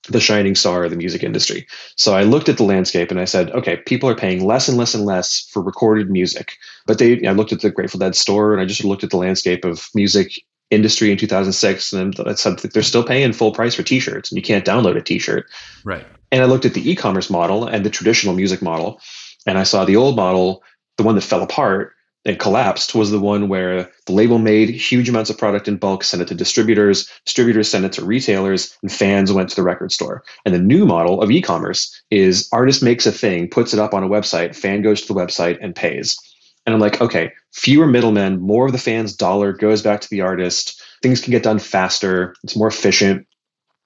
the 0.10 0.20
shining 0.20 0.56
star 0.56 0.84
of 0.84 0.92
the 0.92 0.98
music 0.98 1.24
industry. 1.24 1.66
So 1.96 2.14
I 2.14 2.24
looked 2.24 2.50
at 2.50 2.58
the 2.58 2.64
landscape 2.64 3.10
and 3.10 3.20
I 3.20 3.26
said, 3.26 3.52
okay, 3.52 3.78
people 3.78 4.10
are 4.10 4.16
paying 4.16 4.46
less 4.46 4.68
and 4.68 4.78
less 4.78 4.94
and 4.94 5.06
less 5.06 5.48
for 5.50 5.62
recorded 5.62 6.10
music. 6.10 6.58
But 6.86 7.00
they, 7.00 7.26
I 7.26 7.32
looked 7.32 7.54
at 7.54 7.62
the 7.62 7.72
Grateful 7.72 8.00
Dead 8.00 8.16
store 8.16 8.52
and 8.52 8.62
I 8.62 8.66
just 8.66 8.84
looked 8.84 9.04
at 9.04 9.12
the 9.12 9.18
landscape 9.18 9.64
of 9.64 9.90
music 9.96 10.44
industry 10.72 11.12
in 11.12 11.18
2006 11.18 11.94
and 11.94 12.14
that's 12.26 12.42
something 12.42 12.70
they're 12.74 12.84
still 12.84 13.04
paying 13.04 13.32
full 13.32 13.52
price 13.52 13.76
for 13.76 13.84
t-shirts 13.84 14.32
and 14.32 14.38
you 14.38 14.42
can't 14.42 14.66
download 14.66 14.98
a 14.98 15.02
t-shirt 15.02 15.46
right 15.84 16.06
and 16.32 16.42
i 16.42 16.46
looked 16.46 16.66
at 16.66 16.74
the 16.74 16.90
e-commerce 16.90 17.30
model 17.30 17.66
and 17.68 17.86
the 17.86 17.90
traditional 17.92 18.34
music 18.34 18.62
model 18.62 19.00
and 19.46 19.58
i 19.60 19.64
saw 19.64 19.86
the 19.86 19.96
old 19.96 20.16
model 20.16 20.64
the 20.98 21.04
one 21.04 21.14
that 21.14 21.22
fell 21.22 21.44
apart 21.44 21.94
and 22.26 22.40
collapsed 22.40 22.96
was 22.96 23.12
the 23.12 23.20
one 23.20 23.50
where 23.50 23.92
the 24.06 24.14
label 24.14 24.40
made 24.40 24.70
huge 24.70 25.10
amounts 25.10 25.30
of 25.30 25.38
product 25.38 25.68
in 25.68 25.78
bulk 25.78 26.04
sent 26.04 26.22
it 26.22 26.28
to 26.28 26.36
distributors 26.36 27.10
distributors 27.26 27.70
sent 27.70 27.86
it 27.86 27.92
to 27.92 28.06
retailers 28.06 28.78
and 28.82 28.92
fans 28.92 29.32
went 29.32 29.50
to 29.50 29.56
the 29.56 29.64
record 29.64 29.92
store 29.92 30.24
and 30.46 30.54
the 30.54 30.60
new 30.60 30.86
model 30.86 31.22
of 31.22 31.32
e-commerce 31.32 32.02
is 32.12 32.48
artist 32.52 32.82
makes 32.82 33.06
a 33.06 33.12
thing 33.12 33.50
puts 33.50 33.74
it 33.74 33.80
up 33.80 33.94
on 33.94 34.04
a 34.04 34.10
website 34.10 34.56
fan 34.56 34.82
goes 34.82 35.02
to 35.02 35.14
the 35.14 35.20
website 35.20 35.58
and 35.62 35.76
pays 35.76 36.18
and 36.66 36.74
I'm 36.74 36.82
like, 36.82 37.02
okay, 37.02 37.32
fewer 37.52 37.88
middlemen, 37.88 38.40
more 38.40 38.66
of 38.66 38.72
the 38.72 38.78
fans' 38.78 39.16
dollar 39.16 39.52
goes 39.52 39.82
back 39.82 40.02
to 40.02 40.10
the 40.10 40.22
artist. 40.22 40.82
Things 41.02 41.22
can 41.22 41.32
get 41.32 41.44
done 41.44 41.60
faster, 41.60 42.36
it's 42.44 42.56
more 42.56 42.68
efficient, 42.68 43.28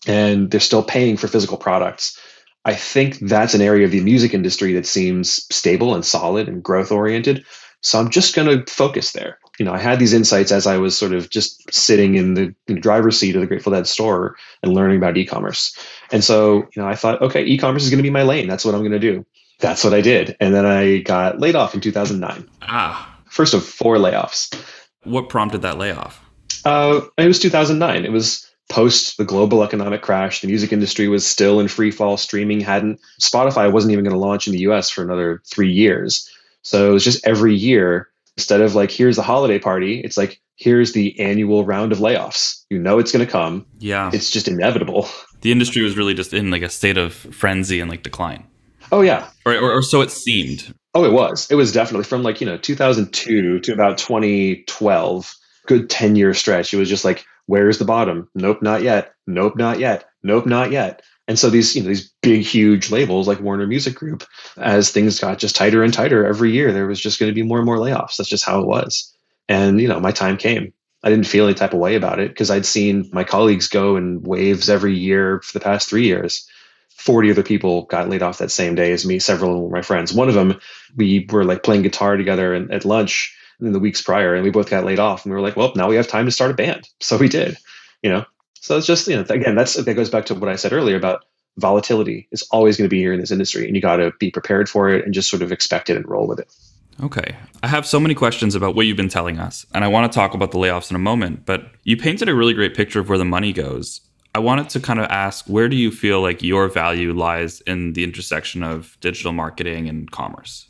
and 0.06 0.52
they're 0.52 0.60
still 0.60 0.84
paying 0.84 1.18
for 1.18 1.28
physical 1.28 1.58
products. 1.58 2.20
I 2.66 2.76
think 2.76 3.20
that's 3.20 3.54
an 3.54 3.62
area 3.62 3.86
of 3.86 3.92
the 3.92 4.02
music 4.02 4.34
industry 4.34 4.74
that 4.74 4.86
seems 4.86 5.46
stable 5.54 5.96
and 5.96 6.06
solid 6.06 6.48
and 6.48 6.62
growth 6.62 6.92
oriented. 6.92 7.46
So 7.82 8.00
I'm 8.00 8.10
just 8.10 8.36
going 8.36 8.48
to 8.48 8.72
focus 8.72 9.12
there. 9.12 9.38
You 9.60 9.66
know, 9.66 9.74
I 9.74 9.80
had 9.80 10.00
these 10.00 10.14
insights 10.14 10.52
as 10.52 10.68
I 10.68 10.78
was 10.78 10.98
sort 10.98 11.14
of 11.14 11.30
just 11.30 11.74
sitting 11.74 12.16
in 12.16 12.36
the, 12.36 12.54
in 12.68 12.76
the 12.76 12.80
driver's 12.80 13.20
seat 13.20 13.36
of 13.36 13.42
the 13.42 13.48
Grateful 13.48 13.72
Dead 13.72 13.88
store 13.88 14.36
and 14.62 14.74
learning 14.74 14.98
about 14.98 15.18
e-commerce. 15.18 15.76
And 16.12 16.24
so, 16.24 16.68
you 16.76 16.82
know, 16.82 16.88
I 16.88 16.96
thought, 16.96 17.22
okay, 17.22 17.44
e-commerce 17.44 17.84
is 17.84 17.90
going 17.90 17.98
to 17.98 18.04
be 18.04 18.10
my 18.10 18.24
lane. 18.24 18.48
That's 18.48 18.66
what 18.66 18.76
I'm 18.76 18.82
going 18.82 18.92
to 18.92 19.00
do 19.00 19.26
that's 19.60 19.84
what 19.84 19.94
I 19.94 20.02
did. 20.02 20.36
And 20.40 20.54
then 20.54 20.66
I 20.66 21.00
got 21.00 21.40
laid 21.40 21.56
off 21.56 21.74
in 21.74 21.82
2009. 21.82 22.48
Ah. 22.64 23.20
First 23.30 23.54
of 23.54 23.64
four 23.64 23.98
layoffs. 23.98 24.56
What 25.04 25.30
prompted 25.30 25.62
that 25.62 25.78
layoff? 25.78 26.24
Uh, 26.66 27.02
it 27.18 27.28
was 27.28 27.40
2009. 27.40 28.06
It 28.06 28.12
was 28.12 28.46
post 28.70 29.18
the 29.18 29.24
global 29.24 29.64
economic 29.64 30.02
crash, 30.02 30.42
the 30.42 30.48
music 30.48 30.74
industry 30.74 31.08
was 31.08 31.26
still 31.26 31.62
in 31.62 31.70
free 31.70 31.90
fall. 31.92 32.18
Streaming 32.18 32.60
hadn't, 32.60 33.00
Spotify 33.22 33.72
wasn't 33.72 33.94
even 33.94 34.04
going 34.04 34.14
to 34.14 34.20
launch 34.20 34.46
in 34.46 34.52
the 34.52 34.60
US 34.60 34.90
for 34.90 35.02
another 35.02 35.42
three 35.46 35.72
years. 35.72 36.30
So 36.68 36.90
it 36.90 36.92
was 36.92 37.06
just 37.06 37.26
every 37.26 37.56
year, 37.56 38.10
instead 38.36 38.60
of 38.60 38.76
like, 38.76 38.92
here's 38.92 39.16
the 39.16 39.22
holiday 39.22 39.58
party, 39.58 40.02
it's 40.02 40.18
like, 40.18 40.42
here's 40.58 40.92
the 40.92 41.18
annual 41.18 41.64
round 41.64 41.94
of 41.94 42.00
layoffs. 42.00 42.66
You 42.70 42.78
know 42.78 43.00
it's 43.00 43.14
going 43.14 43.26
to 43.26 43.32
come. 43.32 43.66
Yeah. 43.80 44.12
It's 44.14 44.30
just 44.30 44.50
inevitable. 44.50 45.08
The 45.42 45.52
industry 45.52 45.84
was 45.84 45.96
really 45.96 46.16
just 46.16 46.34
in 46.34 46.50
like 46.50 46.64
a 46.64 46.68
state 46.70 46.98
of 46.98 47.14
frenzy 47.14 47.80
and 47.80 47.92
like 47.92 48.02
decline. 48.02 48.48
Oh, 48.92 49.02
yeah. 49.02 49.30
Or, 49.46 49.54
or, 49.54 49.72
or 49.72 49.82
so 49.84 50.02
it 50.02 50.10
seemed. 50.10 50.74
Oh, 50.96 51.06
it 51.06 51.14
was. 51.14 51.50
It 51.52 51.56
was 51.56 51.72
definitely 51.72 52.06
from 52.06 52.24
like, 52.24 52.42
you 52.42 52.48
know, 52.48 52.58
2002 52.58 53.60
to 53.60 53.72
about 53.72 54.00
2012, 54.00 55.36
good 55.68 55.92
10 55.92 56.16
year 56.16 56.34
stretch. 56.34 56.74
It 56.74 56.78
was 56.78 56.90
just 56.90 57.06
like, 57.06 57.24
where's 57.46 57.78
the 57.78 57.86
bottom? 57.86 58.28
Nope, 58.34 58.64
not 58.64 58.82
yet. 58.82 59.14
Nope, 59.28 59.58
not 59.58 59.78
yet. 59.78 60.06
Nope, 60.24 60.48
not 60.48 60.72
yet. 60.72 61.04
And 61.28 61.38
so 61.38 61.50
these, 61.50 61.76
you 61.76 61.84
know, 61.84 61.90
these 61.90 62.10
big, 62.22 62.42
huge 62.44 62.90
labels 62.90 63.28
like 63.28 63.42
Warner 63.42 63.68
Music 63.68 63.96
Group, 63.96 64.24
as 64.58 64.92
things 64.92 65.20
got 65.20 65.40
just 65.40 65.56
tighter 65.56 65.84
and 65.84 65.94
tighter 65.94 66.26
every 66.26 66.52
year, 66.52 66.72
there 66.72 66.88
was 66.88 67.02
just 67.02 67.20
going 67.20 67.30
to 67.30 67.36
be 67.36 67.44
more 67.44 67.58
and 67.58 67.66
more 67.66 67.78
layoffs. 67.78 68.16
That's 68.18 68.30
just 68.30 68.46
how 68.46 68.62
it 68.62 68.68
was. 68.68 69.14
And, 69.50 69.80
you 69.80 69.88
know, 69.88 70.00
my 70.00 70.12
time 70.12 70.38
came. 70.38 70.72
I 71.04 71.10
didn't 71.10 71.28
feel 71.28 71.46
any 71.46 71.54
type 71.54 71.74
of 71.74 71.80
way 71.80 71.96
about 71.96 72.20
it 72.20 72.30
because 72.30 72.50
I'd 72.50 72.66
seen 72.66 73.10
my 73.14 73.24
colleagues 73.24 73.68
go 73.68 73.98
in 73.98 74.22
waves 74.24 74.70
every 74.70 74.96
year 74.96 75.42
for 75.44 75.58
the 75.58 75.64
past 75.64 75.90
three 75.90 76.06
years. 76.06 76.50
40 76.98 77.32
other 77.32 77.44
people 77.44 77.84
got 77.84 78.10
laid 78.10 78.24
off 78.24 78.40
that 78.40 78.52
same 78.52 78.76
day 78.76 78.92
as 78.92 79.06
me. 79.06 79.20
Several 79.20 79.64
were 79.64 79.70
my 79.70 79.84
friends. 79.84 80.14
One 80.14 80.30
of 80.30 80.34
them, 80.34 80.60
we 80.96 81.28
were 81.32 81.46
like 81.46 81.64
playing 81.64 81.84
guitar 81.84 82.18
together 82.18 82.54
and, 82.54 82.72
at 82.74 82.86
lunch 82.86 83.36
in 83.62 83.72
the 83.72 83.80
weeks 83.80 84.02
prior, 84.02 84.34
and 84.34 84.44
we 84.44 84.50
both 84.50 84.70
got 84.70 84.86
laid 84.86 85.00
off. 85.00 85.24
And 85.24 85.32
we 85.32 85.36
were 85.36 85.46
like, 85.46 85.56
well, 85.56 85.72
now 85.76 85.88
we 85.88 85.96
have 85.96 86.08
time 86.08 86.26
to 86.26 86.32
start 86.32 86.52
a 86.52 86.56
band. 86.56 86.88
So 87.00 87.18
we 87.18 87.30
did, 87.30 87.58
you 88.02 88.10
know. 88.10 88.26
So 88.62 88.78
it's 88.78 88.88
just, 88.88 89.08
you 89.08 89.16
know, 89.16 89.26
again, 89.30 89.56
that's 89.56 89.76
that 89.76 89.94
goes 89.94 90.10
back 90.10 90.26
to 90.28 90.36
what 90.36 90.50
I 90.50 90.56
said 90.56 90.74
earlier 90.74 90.96
about 90.96 91.26
volatility 91.58 92.28
is 92.32 92.44
always 92.52 92.78
going 92.78 92.88
to 92.88 92.94
be 92.94 93.00
here 93.00 93.14
in 93.14 93.20
this 93.20 93.32
industry, 93.32 93.66
and 93.66 93.76
you 93.76 93.82
got 93.82 93.98
to 93.98 94.12
be 94.20 94.32
prepared 94.32 94.70
for 94.70 94.90
it 94.90 95.06
and 95.06 95.14
just 95.14 95.30
sort 95.30 95.42
of 95.42 95.52
expect 95.52 95.90
it 95.90 95.98
and 95.98 96.08
roll 96.08 96.28
with 96.28 96.40
it. 96.40 96.54
Okay. 97.02 97.36
I 97.62 97.68
have 97.68 97.86
so 97.86 98.00
many 98.00 98.16
questions 98.16 98.56
about 98.56 98.76
what 98.76 98.86
you've 98.86 98.98
been 98.98 99.10
telling 99.10 99.40
us, 99.40 99.66
and 99.74 99.84
I 99.84 99.88
want 99.88 100.12
to 100.12 100.16
talk 100.16 100.34
about 100.34 100.52
the 100.52 100.58
layoffs 100.58 100.90
in 100.90 100.96
a 100.96 101.00
moment, 101.00 101.46
but 101.46 101.72
you 101.84 101.98
painted 101.98 102.30
a 102.30 102.36
really 102.36 102.54
great 102.54 102.76
picture 102.76 103.00
of 103.00 103.10
where 103.10 103.18
the 103.18 103.26
money 103.26 103.54
goes. 103.54 104.02
I 104.34 104.40
wanted 104.40 104.70
to 104.70 104.80
kind 104.80 105.00
of 105.00 105.08
ask 105.08 105.48
where 105.48 105.68
do 105.68 105.76
you 105.76 105.90
feel 105.90 106.22
like 106.22 106.44
your 106.44 106.68
value 106.68 107.14
lies 107.14 107.62
in 107.62 107.94
the 107.94 108.04
intersection 108.04 108.62
of 108.62 108.98
digital 109.02 109.32
marketing 109.32 109.90
and 109.90 110.10
commerce? 110.12 110.68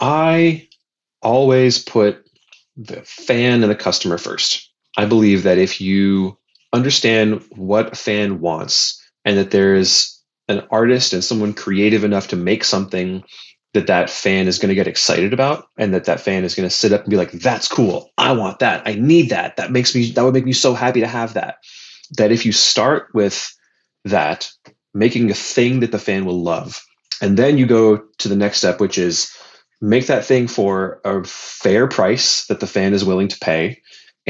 I 0.00 0.68
always 1.22 1.78
put 1.78 2.24
the 2.76 3.02
fan 3.02 3.62
and 3.62 3.70
the 3.70 3.76
customer 3.76 4.16
first. 4.16 4.70
I 4.96 5.06
believe 5.06 5.42
that 5.42 5.58
if 5.58 5.80
you 5.80 6.38
understand 6.72 7.42
what 7.50 7.92
a 7.92 7.96
fan 7.96 8.40
wants 8.40 9.02
and 9.24 9.36
that 9.38 9.50
there's 9.50 10.22
an 10.48 10.66
artist 10.70 11.12
and 11.12 11.22
someone 11.22 11.54
creative 11.54 12.04
enough 12.04 12.28
to 12.28 12.36
make 12.36 12.64
something 12.64 13.22
that 13.72 13.86
that 13.86 14.10
fan 14.10 14.48
is 14.48 14.58
going 14.58 14.68
to 14.68 14.74
get 14.74 14.88
excited 14.88 15.32
about 15.32 15.68
and 15.78 15.94
that 15.94 16.04
that 16.04 16.20
fan 16.20 16.44
is 16.44 16.54
going 16.54 16.68
to 16.68 16.74
sit 16.74 16.92
up 16.92 17.02
and 17.02 17.10
be 17.10 17.16
like 17.16 17.30
that's 17.32 17.68
cool. 17.68 18.10
I 18.18 18.32
want 18.32 18.58
that. 18.58 18.82
I 18.86 18.94
need 18.94 19.30
that. 19.30 19.56
That 19.56 19.70
makes 19.70 19.94
me 19.94 20.10
that 20.12 20.22
would 20.24 20.34
make 20.34 20.44
me 20.44 20.52
so 20.52 20.74
happy 20.74 21.00
to 21.00 21.06
have 21.06 21.34
that. 21.34 21.56
That 22.16 22.32
if 22.32 22.44
you 22.44 22.52
start 22.52 23.08
with 23.14 23.54
that 24.04 24.50
making 24.92 25.30
a 25.30 25.34
thing 25.34 25.80
that 25.80 25.92
the 25.92 25.98
fan 25.98 26.24
will 26.24 26.42
love 26.42 26.82
and 27.20 27.36
then 27.36 27.58
you 27.58 27.66
go 27.66 27.98
to 28.18 28.28
the 28.28 28.36
next 28.36 28.58
step 28.58 28.80
which 28.80 28.98
is 28.98 29.32
make 29.80 30.06
that 30.06 30.24
thing 30.24 30.48
for 30.48 31.00
a 31.04 31.22
fair 31.24 31.86
price 31.86 32.46
that 32.46 32.60
the 32.60 32.66
fan 32.66 32.92
is 32.92 33.04
willing 33.04 33.28
to 33.28 33.38
pay 33.38 33.80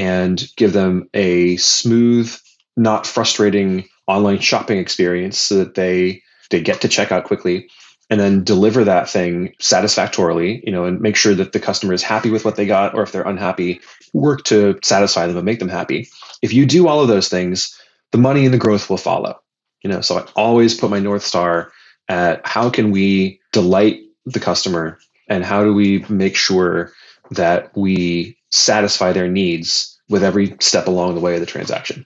and 0.01 0.49
give 0.57 0.73
them 0.73 1.11
a 1.13 1.59
smooth 1.59 2.35
not 2.75 3.07
frustrating 3.07 3.87
online 4.07 4.39
shopping 4.39 4.79
experience 4.79 5.37
so 5.37 5.59
that 5.59 5.75
they 5.75 6.23
they 6.49 6.63
get 6.63 6.81
to 6.81 6.89
check 6.89 7.13
out 7.13 7.25
quickly 7.25 7.69
and 8.09 8.19
then 8.19 8.43
deliver 8.43 8.83
that 8.83 9.09
thing 9.09 9.55
satisfactorily, 9.61 10.63
you 10.65 10.73
know, 10.73 10.85
and 10.85 11.01
make 11.01 11.17
sure 11.17 11.35
that 11.35 11.53
the 11.53 11.61
customer 11.61 11.93
is 11.93 12.03
happy 12.03 12.31
with 12.31 12.45
what 12.47 12.57
they 12.57 12.67
got, 12.67 12.95
or 12.95 13.03
if 13.03 13.13
they're 13.13 13.23
unhappy, 13.23 13.81
work 14.15 14.43
to 14.45 14.77
satisfy 14.83 15.27
them 15.27 15.37
and 15.37 15.45
make 15.45 15.61
them 15.61 15.69
happy. 15.69 16.09
If 16.43 16.53
you 16.53 16.65
do 16.67 16.89
all 16.89 17.03
of 17.03 17.09
those 17.09 17.29
things, 17.29 17.79
the 18.11 18.19
money 18.19 18.47
and 18.47 18.55
the 18.55 18.59
growth 18.59 18.89
will 18.89 18.97
follow. 18.97 19.39
You 19.85 19.91
know, 19.91 20.01
so 20.01 20.19
I 20.19 20.27
always 20.35 20.77
put 20.77 20.91
my 20.91 20.99
North 20.99 21.25
Star 21.25 21.71
at 22.09 22.45
how 22.45 22.71
can 22.71 22.91
we 22.91 23.39
delight 23.53 24.01
the 24.25 24.41
customer 24.41 24.99
and 25.29 25.45
how 25.45 25.63
do 25.63 25.73
we 25.73 26.05
make 26.09 26.35
sure 26.35 26.93
that 27.31 27.71
we 27.77 28.37
satisfy 28.51 29.13
their 29.13 29.29
needs 29.29 29.90
with 30.11 30.23
every 30.23 30.57
step 30.61 30.87
along 30.87 31.15
the 31.15 31.21
way 31.21 31.35
of 31.35 31.41
the 31.41 31.47
transaction. 31.47 32.05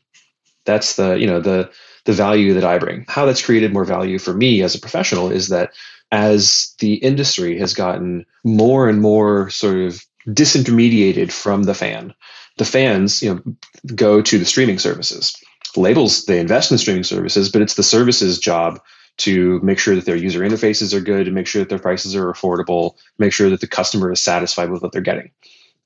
That's 0.64 0.96
the, 0.96 1.14
you 1.14 1.26
know, 1.26 1.40
the 1.40 1.70
the 2.04 2.12
value 2.12 2.54
that 2.54 2.64
I 2.64 2.78
bring. 2.78 3.06
How 3.08 3.24
that's 3.24 3.44
created 3.44 3.72
more 3.72 3.84
value 3.84 4.18
for 4.18 4.34
me 4.34 4.62
as 4.62 4.74
a 4.74 4.80
professional 4.80 5.32
is 5.32 5.48
that 5.48 5.72
as 6.12 6.74
the 6.78 6.94
industry 6.94 7.58
has 7.58 7.74
gotten 7.74 8.26
more 8.44 8.88
and 8.88 9.00
more 9.00 9.48
sort 9.50 9.78
of 9.78 10.04
disintermediated 10.28 11.32
from 11.32 11.64
the 11.64 11.74
fan, 11.74 12.14
the 12.58 12.64
fans, 12.64 13.22
you 13.22 13.34
know, 13.34 13.56
go 13.94 14.22
to 14.22 14.38
the 14.38 14.44
streaming 14.44 14.78
services. 14.78 15.34
Labels, 15.76 16.26
they 16.26 16.38
invest 16.38 16.70
in 16.70 16.74
the 16.74 16.78
streaming 16.78 17.04
services, 17.04 17.50
but 17.50 17.62
it's 17.62 17.74
the 17.74 17.82
services 17.82 18.38
job 18.38 18.80
to 19.16 19.60
make 19.60 19.78
sure 19.78 19.94
that 19.94 20.06
their 20.06 20.16
user 20.16 20.40
interfaces 20.40 20.92
are 20.92 21.00
good, 21.00 21.24
to 21.24 21.32
make 21.32 21.46
sure 21.46 21.62
that 21.62 21.68
their 21.68 21.78
prices 21.78 22.14
are 22.14 22.32
affordable, 22.32 22.94
make 23.18 23.32
sure 23.32 23.50
that 23.50 23.60
the 23.60 23.66
customer 23.66 24.12
is 24.12 24.20
satisfied 24.20 24.70
with 24.70 24.82
what 24.82 24.92
they're 24.92 25.00
getting. 25.00 25.30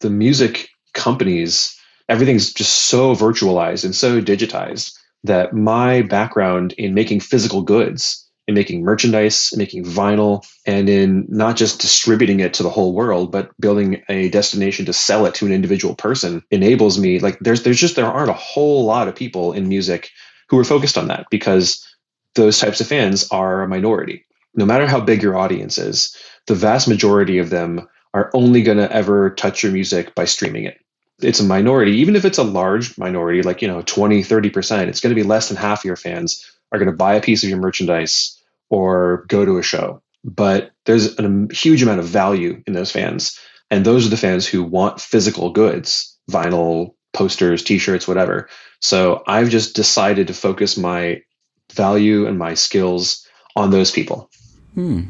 The 0.01 0.11
music 0.11 0.69
companies, 0.95 1.78
everything's 2.09 2.53
just 2.53 2.87
so 2.87 3.15
virtualized 3.15 3.85
and 3.85 3.95
so 3.95 4.21
digitized 4.21 4.97
that 5.25 5.53
my 5.53 6.03
background 6.03 6.73
in 6.75 6.95
making 6.95 7.21
physical 7.21 7.63
goods 7.63 8.29
in 8.49 8.55
making 8.55 8.83
merchandise, 8.83 9.51
in 9.53 9.59
making 9.59 9.85
vinyl, 9.85 10.45
and 10.67 10.89
in 10.89 11.27
not 11.29 11.55
just 11.55 11.81
distributing 11.81 12.41
it 12.41 12.55
to 12.55 12.63
the 12.63 12.71
whole 12.71 12.95
world, 12.95 13.31
but 13.31 13.51
building 13.61 14.03
a 14.09 14.31
destination 14.31 14.87
to 14.87 14.93
sell 14.93 15.27
it 15.27 15.35
to 15.35 15.45
an 15.45 15.53
individual 15.53 15.95
person 15.95 16.43
enables 16.51 16.99
me. 16.99 17.21
Like 17.21 17.39
there's 17.41 17.63
there's 17.63 17.79
just 17.79 17.95
there 17.95 18.07
aren't 18.07 18.31
a 18.31 18.35
whole 18.35 18.85
lot 18.87 19.07
of 19.07 19.15
people 19.15 19.53
in 19.53 19.69
music 19.69 20.11
who 20.49 20.59
are 20.59 20.65
focused 20.65 20.97
on 20.97 21.09
that 21.09 21.27
because 21.31 21.87
those 22.35 22.59
types 22.59 22.81
of 22.81 22.87
fans 22.87 23.29
are 23.31 23.63
a 23.63 23.69
minority. 23.69 24.25
No 24.55 24.65
matter 24.65 24.87
how 24.87 25.01
big 25.01 25.23
your 25.23 25.37
audience 25.37 25.77
is, 25.77 26.17
the 26.47 26.55
vast 26.55 26.89
majority 26.89 27.37
of 27.37 27.51
them 27.51 27.87
are 28.15 28.31
only 28.33 28.63
going 28.63 28.79
to 28.79 28.91
ever 28.91 29.29
touch 29.31 29.63
your 29.63 29.73
music 29.73 30.15
by 30.15 30.25
streaming 30.25 30.65
it. 30.65 30.79
It's 31.21 31.41
a 31.41 31.45
minority, 31.45 31.93
even 31.97 32.17
if 32.17 32.25
it's 32.25 32.39
a 32.39 32.45
large 32.45 32.97
minority, 32.97 33.43
like, 33.43 33.61
you 33.61 33.69
know, 33.69 33.83
20, 33.83 34.23
30%, 34.23 34.87
it's 34.87 35.01
going 35.01 35.15
to 35.15 35.21
be 35.21 35.27
less 35.27 35.49
than 35.49 35.57
half 35.57 35.81
of 35.81 35.85
your 35.85 35.97
fans 35.97 36.49
are 36.73 36.79
going 36.79 36.91
to 36.91 36.97
buy 36.97 37.15
a 37.15 37.21
piece 37.21 37.43
of 37.43 37.49
your 37.49 37.59
merchandise 37.59 38.41
or 38.71 39.25
go 39.29 39.45
to 39.45 39.59
a 39.59 39.63
show. 39.63 40.03
But 40.25 40.73
there's 40.85 41.19
a 41.19 41.47
huge 41.51 41.83
amount 41.83 42.01
of 42.01 42.07
value 42.07 42.63
in 42.67 42.73
those 42.73 42.91
fans. 42.91 43.39
And 43.71 43.85
those 43.85 44.07
are 44.07 44.11
the 44.11 44.17
fans 44.17 44.47
who 44.47 44.63
want 44.63 45.01
physical 45.01 45.51
goods, 45.51 46.17
vinyl, 46.31 46.95
posters, 47.13 47.63
t 47.63 47.79
shirts, 47.79 48.07
whatever. 48.07 48.49
So 48.81 49.23
I've 49.27 49.51
just 49.51 49.75
decided 49.75 50.27
to 50.29 50.35
focus 50.35 50.77
my 50.77 51.23
value 51.73 52.27
and 52.27 52.39
my 52.39 52.55
skills 52.55 53.27
on 53.57 53.71
those 53.71 53.91
people. 53.91 54.31
Hmm. 54.75 55.03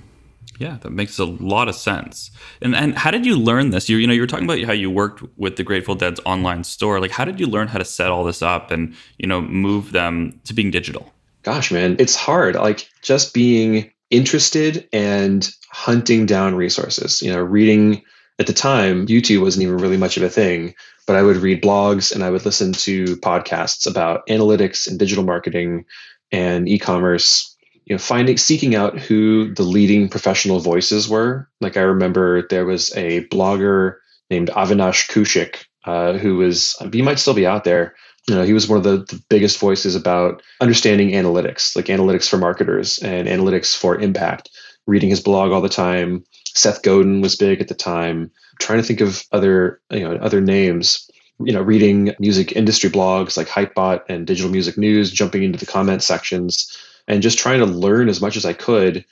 Yeah, 0.59 0.77
that 0.83 0.91
makes 0.91 1.19
a 1.19 1.25
lot 1.25 1.69
of 1.69 1.75
sense. 1.75 2.31
And 2.61 2.75
and 2.75 2.97
how 2.97 3.11
did 3.11 3.25
you 3.25 3.37
learn 3.37 3.71
this? 3.71 3.89
You 3.89 3.97
you 3.97 4.07
know 4.07 4.13
you 4.13 4.21
were 4.21 4.27
talking 4.27 4.45
about 4.45 4.61
how 4.63 4.73
you 4.73 4.91
worked 4.91 5.23
with 5.37 5.57
the 5.57 5.65
Grateful 5.65 5.95
Dead's 5.95 6.21
online 6.25 6.65
store. 6.65 7.01
Like 7.01 7.13
how 7.13 7.25
did 7.25 7.41
you 7.41 7.47
learn 7.47 7.69
how 7.69 7.79
to 7.79 7.85
set 7.85 8.11
all 8.11 8.25
this 8.25 8.43
up 8.43 8.71
and 8.71 8.95
you 9.19 9.27
know 9.27 9.41
move 9.41 9.93
them 9.93 10.41
to 10.45 10.53
being 10.53 10.71
digital? 10.71 11.13
gosh, 11.49 11.73
man, 11.73 11.97
it's 11.99 12.15
hard. 12.15 12.57
Like 12.57 12.89
just 13.01 13.33
being 13.33 13.91
interested 14.11 14.87
and 14.93 15.51
hunting 15.71 16.27
down 16.27 16.55
resources, 16.55 17.23
you 17.23 17.33
know, 17.33 17.41
reading 17.41 18.03
at 18.39 18.47
the 18.47 18.53
time, 18.53 19.07
YouTube 19.07 19.41
wasn't 19.41 19.63
even 19.63 19.79
really 19.79 19.97
much 19.97 20.19
of 20.19 20.23
a 20.23 20.29
thing, 20.29 20.75
but 21.07 21.17
I 21.17 21.23
would 21.23 21.39
read 21.39 21.63
blogs 21.63 22.15
and 22.15 22.23
I 22.23 22.31
would 22.31 22.45
listen 22.45 22.73
to 22.75 23.17
podcasts 23.17 23.91
about 23.91 24.27
analytics 24.29 24.87
and 24.87 24.99
digital 24.99 25.25
marketing 25.25 25.87
and 26.31 26.69
e-commerce, 26.69 27.57
you 27.89 27.95
know, 27.95 27.99
finding 27.99 28.37
seeking 28.37 28.75
out 28.75 28.99
who 28.99 29.53
the 29.55 29.63
leading 29.63 30.09
professional 30.09 30.61
voices 30.61 31.09
were. 31.09 31.49
Like 31.61 31.77
I 31.77 31.81
remember 31.81 32.47
there 32.49 32.67
was 32.67 32.95
a 32.97 33.25
blogger 33.29 33.97
named 34.31 34.51
Avinash 34.51 35.09
Kaushik, 35.09 35.65
uh, 35.85 36.19
who 36.19 36.37
was 36.37 36.77
he 36.93 37.03
might 37.03 37.19
still 37.19 37.35
be 37.35 37.47
out 37.47 37.65
there, 37.65 37.95
you 38.29 38.35
know, 38.35 38.43
he 38.43 38.53
was 38.53 38.69
one 38.69 38.77
of 38.77 38.85
the, 38.85 38.99
the, 38.99 39.23
biggest 39.31 39.59
voices 39.59 39.95
about 39.95 40.43
understanding 40.61 41.11
analytics, 41.11 41.75
like 41.75 41.87
analytics 41.87 42.29
for 42.29 42.37
marketers 42.37 42.99
and 42.99 43.27
analytics 43.27 43.75
for 43.75 43.99
impact. 43.99 44.51
Reading 44.87 45.11
his 45.11 45.21
blog 45.21 45.51
all 45.51 45.61
the 45.61 45.69
time. 45.69 46.25
Seth 46.55 46.83
Godin 46.83 47.21
was 47.21 47.37
big 47.37 47.61
at 47.61 47.69
the 47.69 47.75
time. 47.75 48.23
I'm 48.23 48.59
trying 48.59 48.81
to 48.81 48.87
think 48.87 49.01
of 49.01 49.23
other, 49.33 49.81
you 49.91 50.01
know, 50.01 50.17
other 50.17 50.41
names. 50.41 51.11
You 51.41 51.53
know, 51.53 51.63
reading 51.63 52.15
music 52.19 52.53
industry 52.57 52.91
blogs 52.91 53.37
like 53.37 53.49
Hypebot 53.49 54.03
and 54.09 54.27
Digital 54.27 54.51
Music 54.51 54.77
News, 54.77 55.13
jumping 55.13 55.43
into 55.43 55.59
the 55.59 55.67
comment 55.67 56.03
sections, 56.03 56.77
and 57.09 57.23
just 57.23 57.39
trying 57.39 57.59
to 57.59 57.67
learn 57.67 58.09
as 58.09 58.21
much 58.21 58.37
as 58.37 58.45
I 58.45 58.53
could 58.53 59.05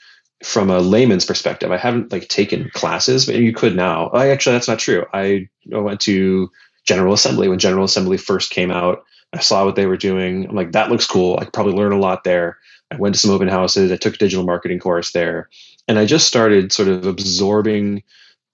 from 0.43 0.69
a 0.69 0.79
layman's 0.79 1.25
perspective. 1.25 1.71
I 1.71 1.77
haven't 1.77 2.11
like 2.11 2.29
taken 2.29 2.69
classes, 2.73 3.25
but 3.25 3.35
you 3.35 3.51
could 3.51 3.75
now. 3.75 4.07
I 4.09 4.29
actually 4.29 4.53
that's 4.53 4.67
not 4.67 4.79
true. 4.79 5.05
I 5.13 5.49
went 5.65 5.99
to 6.01 6.49
General 6.85 7.13
Assembly 7.13 7.49
when 7.49 7.59
General 7.59 7.83
Assembly 7.83 8.17
first 8.17 8.51
came 8.51 8.71
out 8.71 9.03
I 9.33 9.39
saw 9.39 9.65
what 9.65 9.75
they 9.75 9.85
were 9.85 9.97
doing. 9.97 10.47
I'm 10.47 10.55
like, 10.55 10.71
that 10.71 10.89
looks 10.89 11.05
cool. 11.05 11.37
I 11.39 11.43
could 11.43 11.53
probably 11.53 11.73
learn 11.73 11.91
a 11.91 11.99
lot 11.99 12.23
there. 12.23 12.57
I 12.91 12.95
went 12.95 13.15
to 13.15 13.19
some 13.19 13.31
open 13.31 13.47
houses. 13.47 13.91
I 13.91 13.97
took 13.97 14.15
a 14.15 14.17
digital 14.17 14.45
marketing 14.45 14.79
course 14.79 15.11
there. 15.11 15.49
And 15.87 15.99
I 15.99 16.05
just 16.05 16.27
started 16.27 16.71
sort 16.71 16.87
of 16.87 17.05
absorbing 17.05 18.03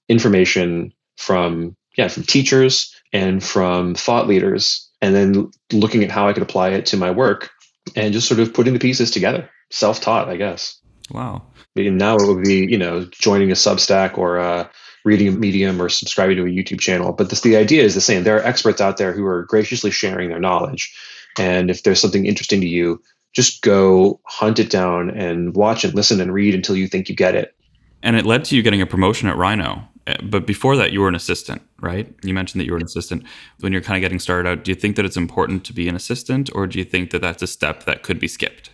information 0.09 0.93
from 1.17 1.75
yeah, 1.95 2.07
from 2.07 2.23
teachers 2.23 2.95
and 3.11 3.43
from 3.43 3.93
thought 3.93 4.27
leaders, 4.27 4.89
and 4.99 5.13
then 5.13 5.51
looking 5.71 6.03
at 6.03 6.09
how 6.09 6.27
I 6.27 6.33
could 6.33 6.41
apply 6.41 6.69
it 6.69 6.87
to 6.87 6.97
my 6.97 7.11
work 7.11 7.51
and 7.95 8.13
just 8.13 8.27
sort 8.27 8.39
of 8.39 8.53
putting 8.53 8.73
the 8.73 8.79
pieces 8.79 9.11
together. 9.11 9.49
Self-taught, 9.71 10.29
I 10.29 10.37
guess. 10.37 10.79
Wow. 11.11 11.43
And 11.75 11.97
now 11.97 12.15
it 12.15 12.27
would 12.27 12.43
be, 12.43 12.67
you 12.69 12.77
know, 12.77 13.05
joining 13.11 13.49
a 13.49 13.55
Substack 13.55 14.17
or 14.17 14.39
uh, 14.39 14.67
reading 15.03 15.27
a 15.27 15.31
Medium 15.31 15.81
or 15.81 15.89
subscribing 15.89 16.37
to 16.37 16.43
a 16.43 16.47
YouTube 16.47 16.79
channel. 16.79 17.11
But 17.11 17.29
this, 17.29 17.41
the 17.41 17.57
idea 17.57 17.83
is 17.83 17.95
the 17.95 18.01
same. 18.01 18.23
There 18.23 18.37
are 18.37 18.45
experts 18.45 18.79
out 18.79 18.97
there 18.97 19.11
who 19.11 19.25
are 19.25 19.43
graciously 19.43 19.91
sharing 19.91 20.29
their 20.29 20.39
knowledge. 20.39 20.95
And 21.37 21.69
if 21.71 21.83
there's 21.83 21.99
something 21.99 22.25
interesting 22.25 22.61
to 22.61 22.67
you, 22.67 23.01
just 23.33 23.63
go 23.63 24.19
hunt 24.25 24.59
it 24.59 24.69
down 24.69 25.09
and 25.09 25.55
watch 25.55 25.83
and 25.83 25.95
listen 25.95 26.21
and 26.21 26.31
read 26.31 26.53
until 26.53 26.75
you 26.75 26.87
think 26.87 27.09
you 27.09 27.15
get 27.15 27.33
it. 27.33 27.55
And 28.03 28.15
it 28.15 28.25
led 28.25 28.45
to 28.45 28.55
you 28.55 28.61
getting 28.61 28.81
a 28.81 28.85
promotion 28.85 29.27
at 29.27 29.37
Rhino. 29.37 29.87
But 30.23 30.45
before 30.45 30.75
that, 30.77 30.91
you 30.91 31.01
were 31.01 31.07
an 31.07 31.15
assistant, 31.15 31.61
right? 31.79 32.13
You 32.23 32.33
mentioned 32.33 32.59
that 32.59 32.65
you 32.65 32.71
were 32.71 32.77
an 32.77 32.83
assistant. 32.83 33.23
When 33.59 33.71
you're 33.71 33.81
kind 33.81 33.95
of 33.97 34.01
getting 34.01 34.19
started 34.19 34.49
out, 34.49 34.63
do 34.63 34.71
you 34.71 34.75
think 34.75 34.95
that 34.97 35.05
it's 35.05 35.15
important 35.15 35.63
to 35.65 35.73
be 35.73 35.87
an 35.87 35.95
assistant, 35.95 36.49
or 36.53 36.67
do 36.67 36.77
you 36.77 36.85
think 36.85 37.11
that 37.11 37.21
that's 37.21 37.41
a 37.41 37.47
step 37.47 37.85
that 37.85 38.03
could 38.03 38.19
be 38.19 38.27
skipped? 38.27 38.69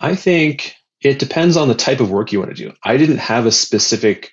I 0.00 0.14
think 0.14 0.74
it 1.00 1.18
depends 1.18 1.56
on 1.56 1.68
the 1.68 1.74
type 1.74 2.00
of 2.00 2.10
work 2.10 2.32
you 2.32 2.38
want 2.38 2.54
to 2.54 2.62
do. 2.62 2.72
I 2.82 2.96
didn't 2.96 3.18
have 3.18 3.46
a 3.46 3.52
specific 3.52 4.32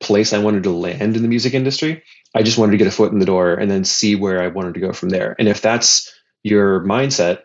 place 0.00 0.32
I 0.32 0.38
wanted 0.38 0.64
to 0.64 0.70
land 0.70 1.16
in 1.16 1.22
the 1.22 1.28
music 1.28 1.54
industry. 1.54 2.02
I 2.34 2.42
just 2.42 2.58
wanted 2.58 2.72
to 2.72 2.78
get 2.78 2.86
a 2.86 2.92
foot 2.92 3.12
in 3.12 3.18
the 3.18 3.26
door 3.26 3.54
and 3.54 3.70
then 3.70 3.84
see 3.84 4.16
where 4.16 4.42
I 4.42 4.48
wanted 4.48 4.74
to 4.74 4.80
go 4.80 4.92
from 4.92 5.10
there. 5.10 5.36
And 5.38 5.48
if 5.48 5.60
that's 5.60 6.12
your 6.42 6.80
mindset, 6.84 7.42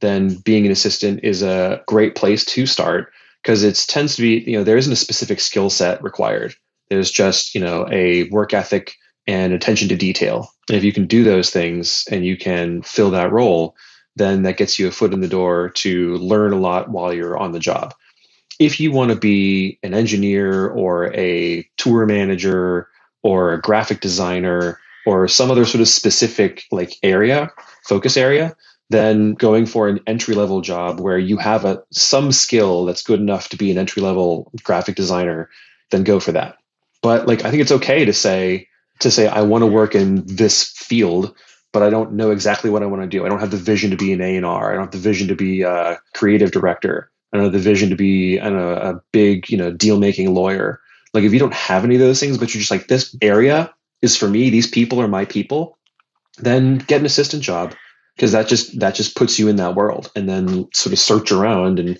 then 0.00 0.34
being 0.44 0.66
an 0.66 0.72
assistant 0.72 1.20
is 1.22 1.42
a 1.42 1.82
great 1.86 2.16
place 2.16 2.44
to 2.46 2.66
start 2.66 3.12
because 3.42 3.62
it 3.62 3.84
tends 3.86 4.16
to 4.16 4.22
be, 4.22 4.38
you 4.50 4.56
know, 4.56 4.64
there 4.64 4.76
isn't 4.76 4.92
a 4.92 4.96
specific 4.96 5.40
skill 5.40 5.70
set 5.70 6.02
required. 6.02 6.54
There's 6.90 7.10
just, 7.10 7.54
you 7.54 7.60
know, 7.60 7.86
a 7.90 8.24
work 8.24 8.52
ethic 8.52 8.96
and 9.26 9.52
attention 9.52 9.88
to 9.88 9.96
detail. 9.96 10.50
And 10.68 10.76
if 10.76 10.84
you 10.84 10.92
can 10.92 11.06
do 11.06 11.22
those 11.24 11.50
things 11.50 12.04
and 12.10 12.26
you 12.26 12.36
can 12.36 12.82
fill 12.82 13.10
that 13.12 13.32
role, 13.32 13.76
then 14.16 14.42
that 14.42 14.56
gets 14.56 14.78
you 14.78 14.88
a 14.88 14.92
foot 14.92 15.12
in 15.12 15.20
the 15.20 15.28
door 15.28 15.70
to 15.70 16.16
learn 16.16 16.52
a 16.52 16.58
lot 16.58 16.90
while 16.90 17.12
you're 17.12 17.38
on 17.38 17.52
the 17.52 17.60
job. 17.60 17.94
If 18.58 18.80
you 18.80 18.92
want 18.92 19.10
to 19.10 19.16
be 19.16 19.78
an 19.82 19.94
engineer 19.94 20.68
or 20.68 21.14
a 21.14 21.66
tour 21.76 22.04
manager 22.06 22.88
or 23.22 23.52
a 23.52 23.60
graphic 23.60 24.00
designer 24.00 24.80
or 25.06 25.28
some 25.28 25.50
other 25.50 25.64
sort 25.64 25.80
of 25.80 25.88
specific 25.88 26.64
like 26.70 26.94
area, 27.02 27.50
focus 27.84 28.16
area, 28.16 28.54
then 28.90 29.34
going 29.34 29.64
for 29.64 29.88
an 29.88 30.00
entry 30.06 30.34
level 30.34 30.60
job 30.60 31.00
where 31.00 31.18
you 31.18 31.36
have 31.36 31.64
a 31.64 31.82
some 31.92 32.32
skill 32.32 32.84
that's 32.84 33.02
good 33.02 33.20
enough 33.20 33.48
to 33.48 33.56
be 33.56 33.70
an 33.70 33.78
entry 33.78 34.02
level 34.02 34.50
graphic 34.62 34.96
designer, 34.96 35.48
then 35.90 36.02
go 36.02 36.20
for 36.20 36.32
that. 36.32 36.59
But 37.02 37.26
like 37.26 37.44
I 37.44 37.50
think 37.50 37.62
it's 37.62 37.72
okay 37.72 38.04
to 38.04 38.12
say 38.12 38.68
to 39.00 39.10
say 39.10 39.26
I 39.26 39.42
want 39.42 39.62
to 39.62 39.66
work 39.66 39.94
in 39.94 40.24
this 40.26 40.64
field, 40.64 41.34
but 41.72 41.82
I 41.82 41.90
don't 41.90 42.12
know 42.12 42.30
exactly 42.30 42.70
what 42.70 42.82
I 42.82 42.86
want 42.86 43.02
to 43.02 43.08
do. 43.08 43.24
I 43.24 43.28
don't 43.28 43.40
have 43.40 43.50
the 43.50 43.56
vision 43.56 43.90
to 43.90 43.96
be 43.96 44.12
an 44.12 44.20
A 44.20 44.36
and 44.36 44.46
R. 44.46 44.70
I 44.70 44.74
don't 44.74 44.84
have 44.84 44.92
the 44.92 44.98
vision 44.98 45.28
to 45.28 45.34
be 45.34 45.62
a 45.62 45.98
creative 46.14 46.50
director. 46.50 47.10
I 47.32 47.36
don't 47.36 47.44
have 47.44 47.52
the 47.52 47.58
vision 47.58 47.90
to 47.90 47.96
be 47.96 48.38
a, 48.38 48.52
a 48.52 49.02
big 49.12 49.50
you 49.50 49.56
know 49.56 49.72
deal 49.72 49.98
making 49.98 50.34
lawyer. 50.34 50.80
Like 51.14 51.24
if 51.24 51.32
you 51.32 51.38
don't 51.38 51.54
have 51.54 51.84
any 51.84 51.94
of 51.96 52.00
those 52.00 52.20
things, 52.20 52.38
but 52.38 52.54
you're 52.54 52.60
just 52.60 52.70
like 52.70 52.88
this 52.88 53.16
area 53.22 53.74
is 54.02 54.16
for 54.16 54.28
me. 54.28 54.50
These 54.50 54.68
people 54.68 55.00
are 55.00 55.08
my 55.08 55.24
people. 55.24 55.78
Then 56.38 56.78
get 56.78 57.00
an 57.00 57.06
assistant 57.06 57.42
job 57.42 57.74
because 58.16 58.32
that 58.32 58.48
just 58.48 58.78
that 58.80 58.94
just 58.94 59.16
puts 59.16 59.38
you 59.38 59.48
in 59.48 59.56
that 59.56 59.74
world 59.74 60.10
and 60.14 60.28
then 60.28 60.68
sort 60.74 60.92
of 60.92 60.98
search 60.98 61.32
around 61.32 61.78
and 61.78 61.98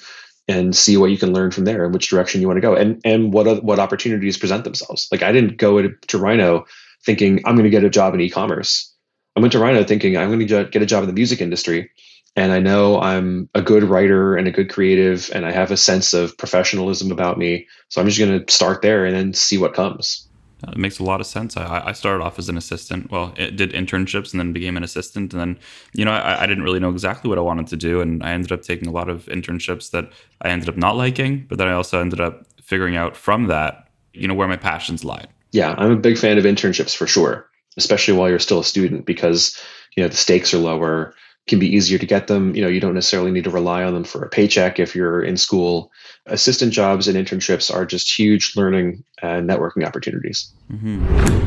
and 0.49 0.75
see 0.75 0.97
what 0.97 1.11
you 1.11 1.19
can 1.19 1.33
learn 1.33 1.51
from 1.51 1.65
there 1.65 1.85
and 1.85 1.95
which 1.95 2.09
direction 2.09 2.41
you 2.41 2.47
want 2.47 2.57
to 2.57 2.63
go 2.63 2.75
and 2.75 3.01
and 3.05 3.33
what 3.33 3.63
what 3.65 3.79
opportunities 3.79 4.39
present 4.39 4.65
themselves. 4.65 5.09
Like 5.13 5.23
i 5.23 5.33
didn't 5.33 5.57
go 5.57 5.81
to, 5.83 5.91
to 6.09 6.19
rhino 6.19 6.67
thinking 7.05 7.41
i'm 7.47 7.55
going 7.55 7.65
to 7.65 7.71
get 7.71 7.85
a 7.85 7.91
job 7.91 8.15
in 8.15 8.21
e-commerce. 8.21 8.93
I 9.37 9.41
went 9.41 9.53
to 9.53 9.59
rhino 9.59 9.85
thinking 9.85 10.17
i'm 10.17 10.29
going 10.29 10.47
to 10.47 10.65
get 10.65 10.83
a 10.83 10.87
job 10.87 11.03
in 11.03 11.09
the 11.09 11.15
music 11.15 11.41
industry. 11.41 11.91
And 12.37 12.53
i 12.53 12.61
know 12.61 13.00
i'm 13.00 13.49
a 13.55 13.63
good 13.63 13.83
writer 13.85 14.37
and 14.37 14.47
a 14.47 14.53
good 14.53 14.71
creative 14.71 15.31
and 15.35 15.45
i 15.45 15.50
have 15.50 15.71
a 15.71 15.76
sense 15.76 16.15
of 16.15 16.39
professionalism 16.39 17.11
about 17.11 17.39
me 17.39 17.67
so 17.89 18.00
i'm 18.00 18.07
just 18.07 18.21
going 18.21 18.45
to 18.45 18.53
start 18.53 18.83
there 18.83 19.05
and 19.05 19.17
then 19.17 19.35
see 19.35 19.59
what 19.59 19.75
comes 19.75 20.29
it 20.69 20.77
makes 20.77 20.99
a 20.99 21.05
lot 21.05 21.21
of 21.21 21.27
sense. 21.27 21.57
I, 21.57 21.83
I 21.87 21.93
started 21.93 22.23
off 22.23 22.39
as 22.39 22.49
an 22.49 22.57
assistant. 22.57 23.11
Well, 23.11 23.35
it 23.37 23.57
did 23.57 23.73
internships 23.73 24.33
and 24.33 24.41
then 24.41 24.53
became 24.53 24.77
an 24.77 24.83
assistant. 24.83 25.33
And 25.33 25.41
then, 25.41 25.59
you 25.93 26.05
know, 26.05 26.13
I, 26.13 26.43
I, 26.43 26.47
didn't 26.47 26.65
really 26.65 26.81
know 26.81 26.91
exactly 26.91 27.29
what 27.29 27.39
I 27.39 27.43
wanted 27.43 27.67
to 27.69 27.77
do. 27.77 28.01
And 28.01 28.23
I 28.23 28.33
ended 28.33 28.53
up 28.53 28.63
taking 28.63 28.89
a 28.89 28.93
lot 28.93 29.09
of 29.09 29.25
internships 29.27 29.91
that 29.91 30.11
I 30.43 30.51
ended 30.51 30.69
up 30.69 30.77
not 30.77 30.97
liking. 30.97 31.47
But 31.49 31.59
then 31.59 31.69
I 31.69 31.73
also 31.73 32.01
ended 32.01 32.21
up 32.21 32.47
figuring 32.63 32.97
out 32.97 33.17
from 33.17 33.47
that, 33.47 33.89
you 34.13 34.29
know, 34.29 34.35
where 34.35 34.49
my 34.49 34.57
passions 34.57 35.05
lie. 35.05 35.27
Yeah, 35.53 35.75
I'm 35.79 35.91
a 35.91 35.97
big 35.97 36.19
fan 36.19 36.39
of 36.39 36.45
internships 36.45 36.95
for 36.95 37.07
sure, 37.07 37.49
especially 37.77 38.15
while 38.15 38.29
you're 38.29 38.39
still 38.39 38.61
a 38.61 38.65
student 38.65 39.07
because, 39.07 39.61
you 39.97 40.03
know, 40.03 40.09
the 40.09 40.17
stakes 40.17 40.55
are 40.55 40.59
lower 40.59 41.15
can 41.47 41.59
be 41.59 41.69
easier 41.69 41.99
to 41.99 42.07
get 42.07 42.26
them. 42.26 42.55
You 42.55 42.63
know, 42.63 42.69
you 42.69 42.81
don't 42.81 42.95
necessarily 42.95 43.31
need 43.31 43.45
to 43.45 43.50
rely 43.50 43.83
on 43.83 43.95
them 43.95 44.05
for 44.05 44.23
a 44.23 44.29
paycheck 44.29 44.79
if 44.79 44.95
you're 44.95 45.23
in 45.23 45.37
school. 45.37 45.91
Assistant 46.26 46.73
jobs 46.73 47.09
and 47.09 47.17
internships 47.17 47.75
are 47.75 47.87
just 47.87 48.19
huge 48.19 48.57
learning 48.57 49.05
and 49.23 49.49
networking 49.49 49.87
opportunities. 49.87 50.53
Mm-hmm. 50.71 51.41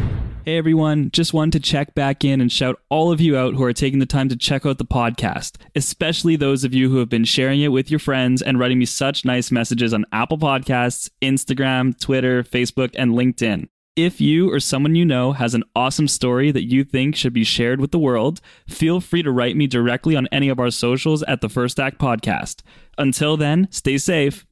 Hey 0.45 0.57
everyone, 0.57 1.09
just 1.11 1.33
wanted 1.33 1.53
to 1.53 1.59
check 1.61 1.95
back 1.95 2.25
in 2.25 2.41
and 2.41 2.51
shout 2.51 2.77
all 2.89 3.13
of 3.13 3.21
you 3.21 3.37
out 3.37 3.53
who 3.53 3.63
are 3.63 3.71
taking 3.71 3.99
the 3.99 4.05
time 4.05 4.27
to 4.27 4.35
check 4.35 4.65
out 4.65 4.77
the 4.77 4.83
podcast, 4.83 5.55
especially 5.73 6.35
those 6.35 6.65
of 6.65 6.73
you 6.73 6.89
who 6.89 6.97
have 6.97 7.07
been 7.07 7.23
sharing 7.23 7.61
it 7.61 7.69
with 7.69 7.89
your 7.89 7.99
friends 7.99 8.41
and 8.41 8.59
writing 8.59 8.77
me 8.77 8.85
such 8.85 9.23
nice 9.23 9.51
messages 9.51 9.93
on 9.93 10.03
Apple 10.11 10.37
Podcasts, 10.37 11.09
Instagram, 11.21 11.97
Twitter, 11.97 12.43
Facebook, 12.43 12.93
and 12.97 13.13
LinkedIn. 13.13 13.69
If 13.95 14.19
you 14.19 14.51
or 14.51 14.59
someone 14.59 14.95
you 14.95 15.05
know 15.05 15.33
has 15.33 15.53
an 15.53 15.63
awesome 15.75 16.07
story 16.07 16.51
that 16.51 16.63
you 16.63 16.83
think 16.83 17.15
should 17.15 17.31
be 17.33 17.43
shared 17.43 17.79
with 17.79 17.91
the 17.91 17.99
world, 17.99 18.41
feel 18.67 18.99
free 18.99 19.21
to 19.21 19.31
write 19.31 19.55
me 19.55 19.67
directly 19.67 20.15
on 20.15 20.27
any 20.31 20.49
of 20.49 20.59
our 20.59 20.71
socials 20.71 21.21
at 21.23 21.41
the 21.41 21.49
First 21.49 21.79
Act 21.79 21.99
Podcast. 21.99 22.63
Until 22.97 23.37
then, 23.37 23.67
stay 23.69 23.99
safe 23.99 24.47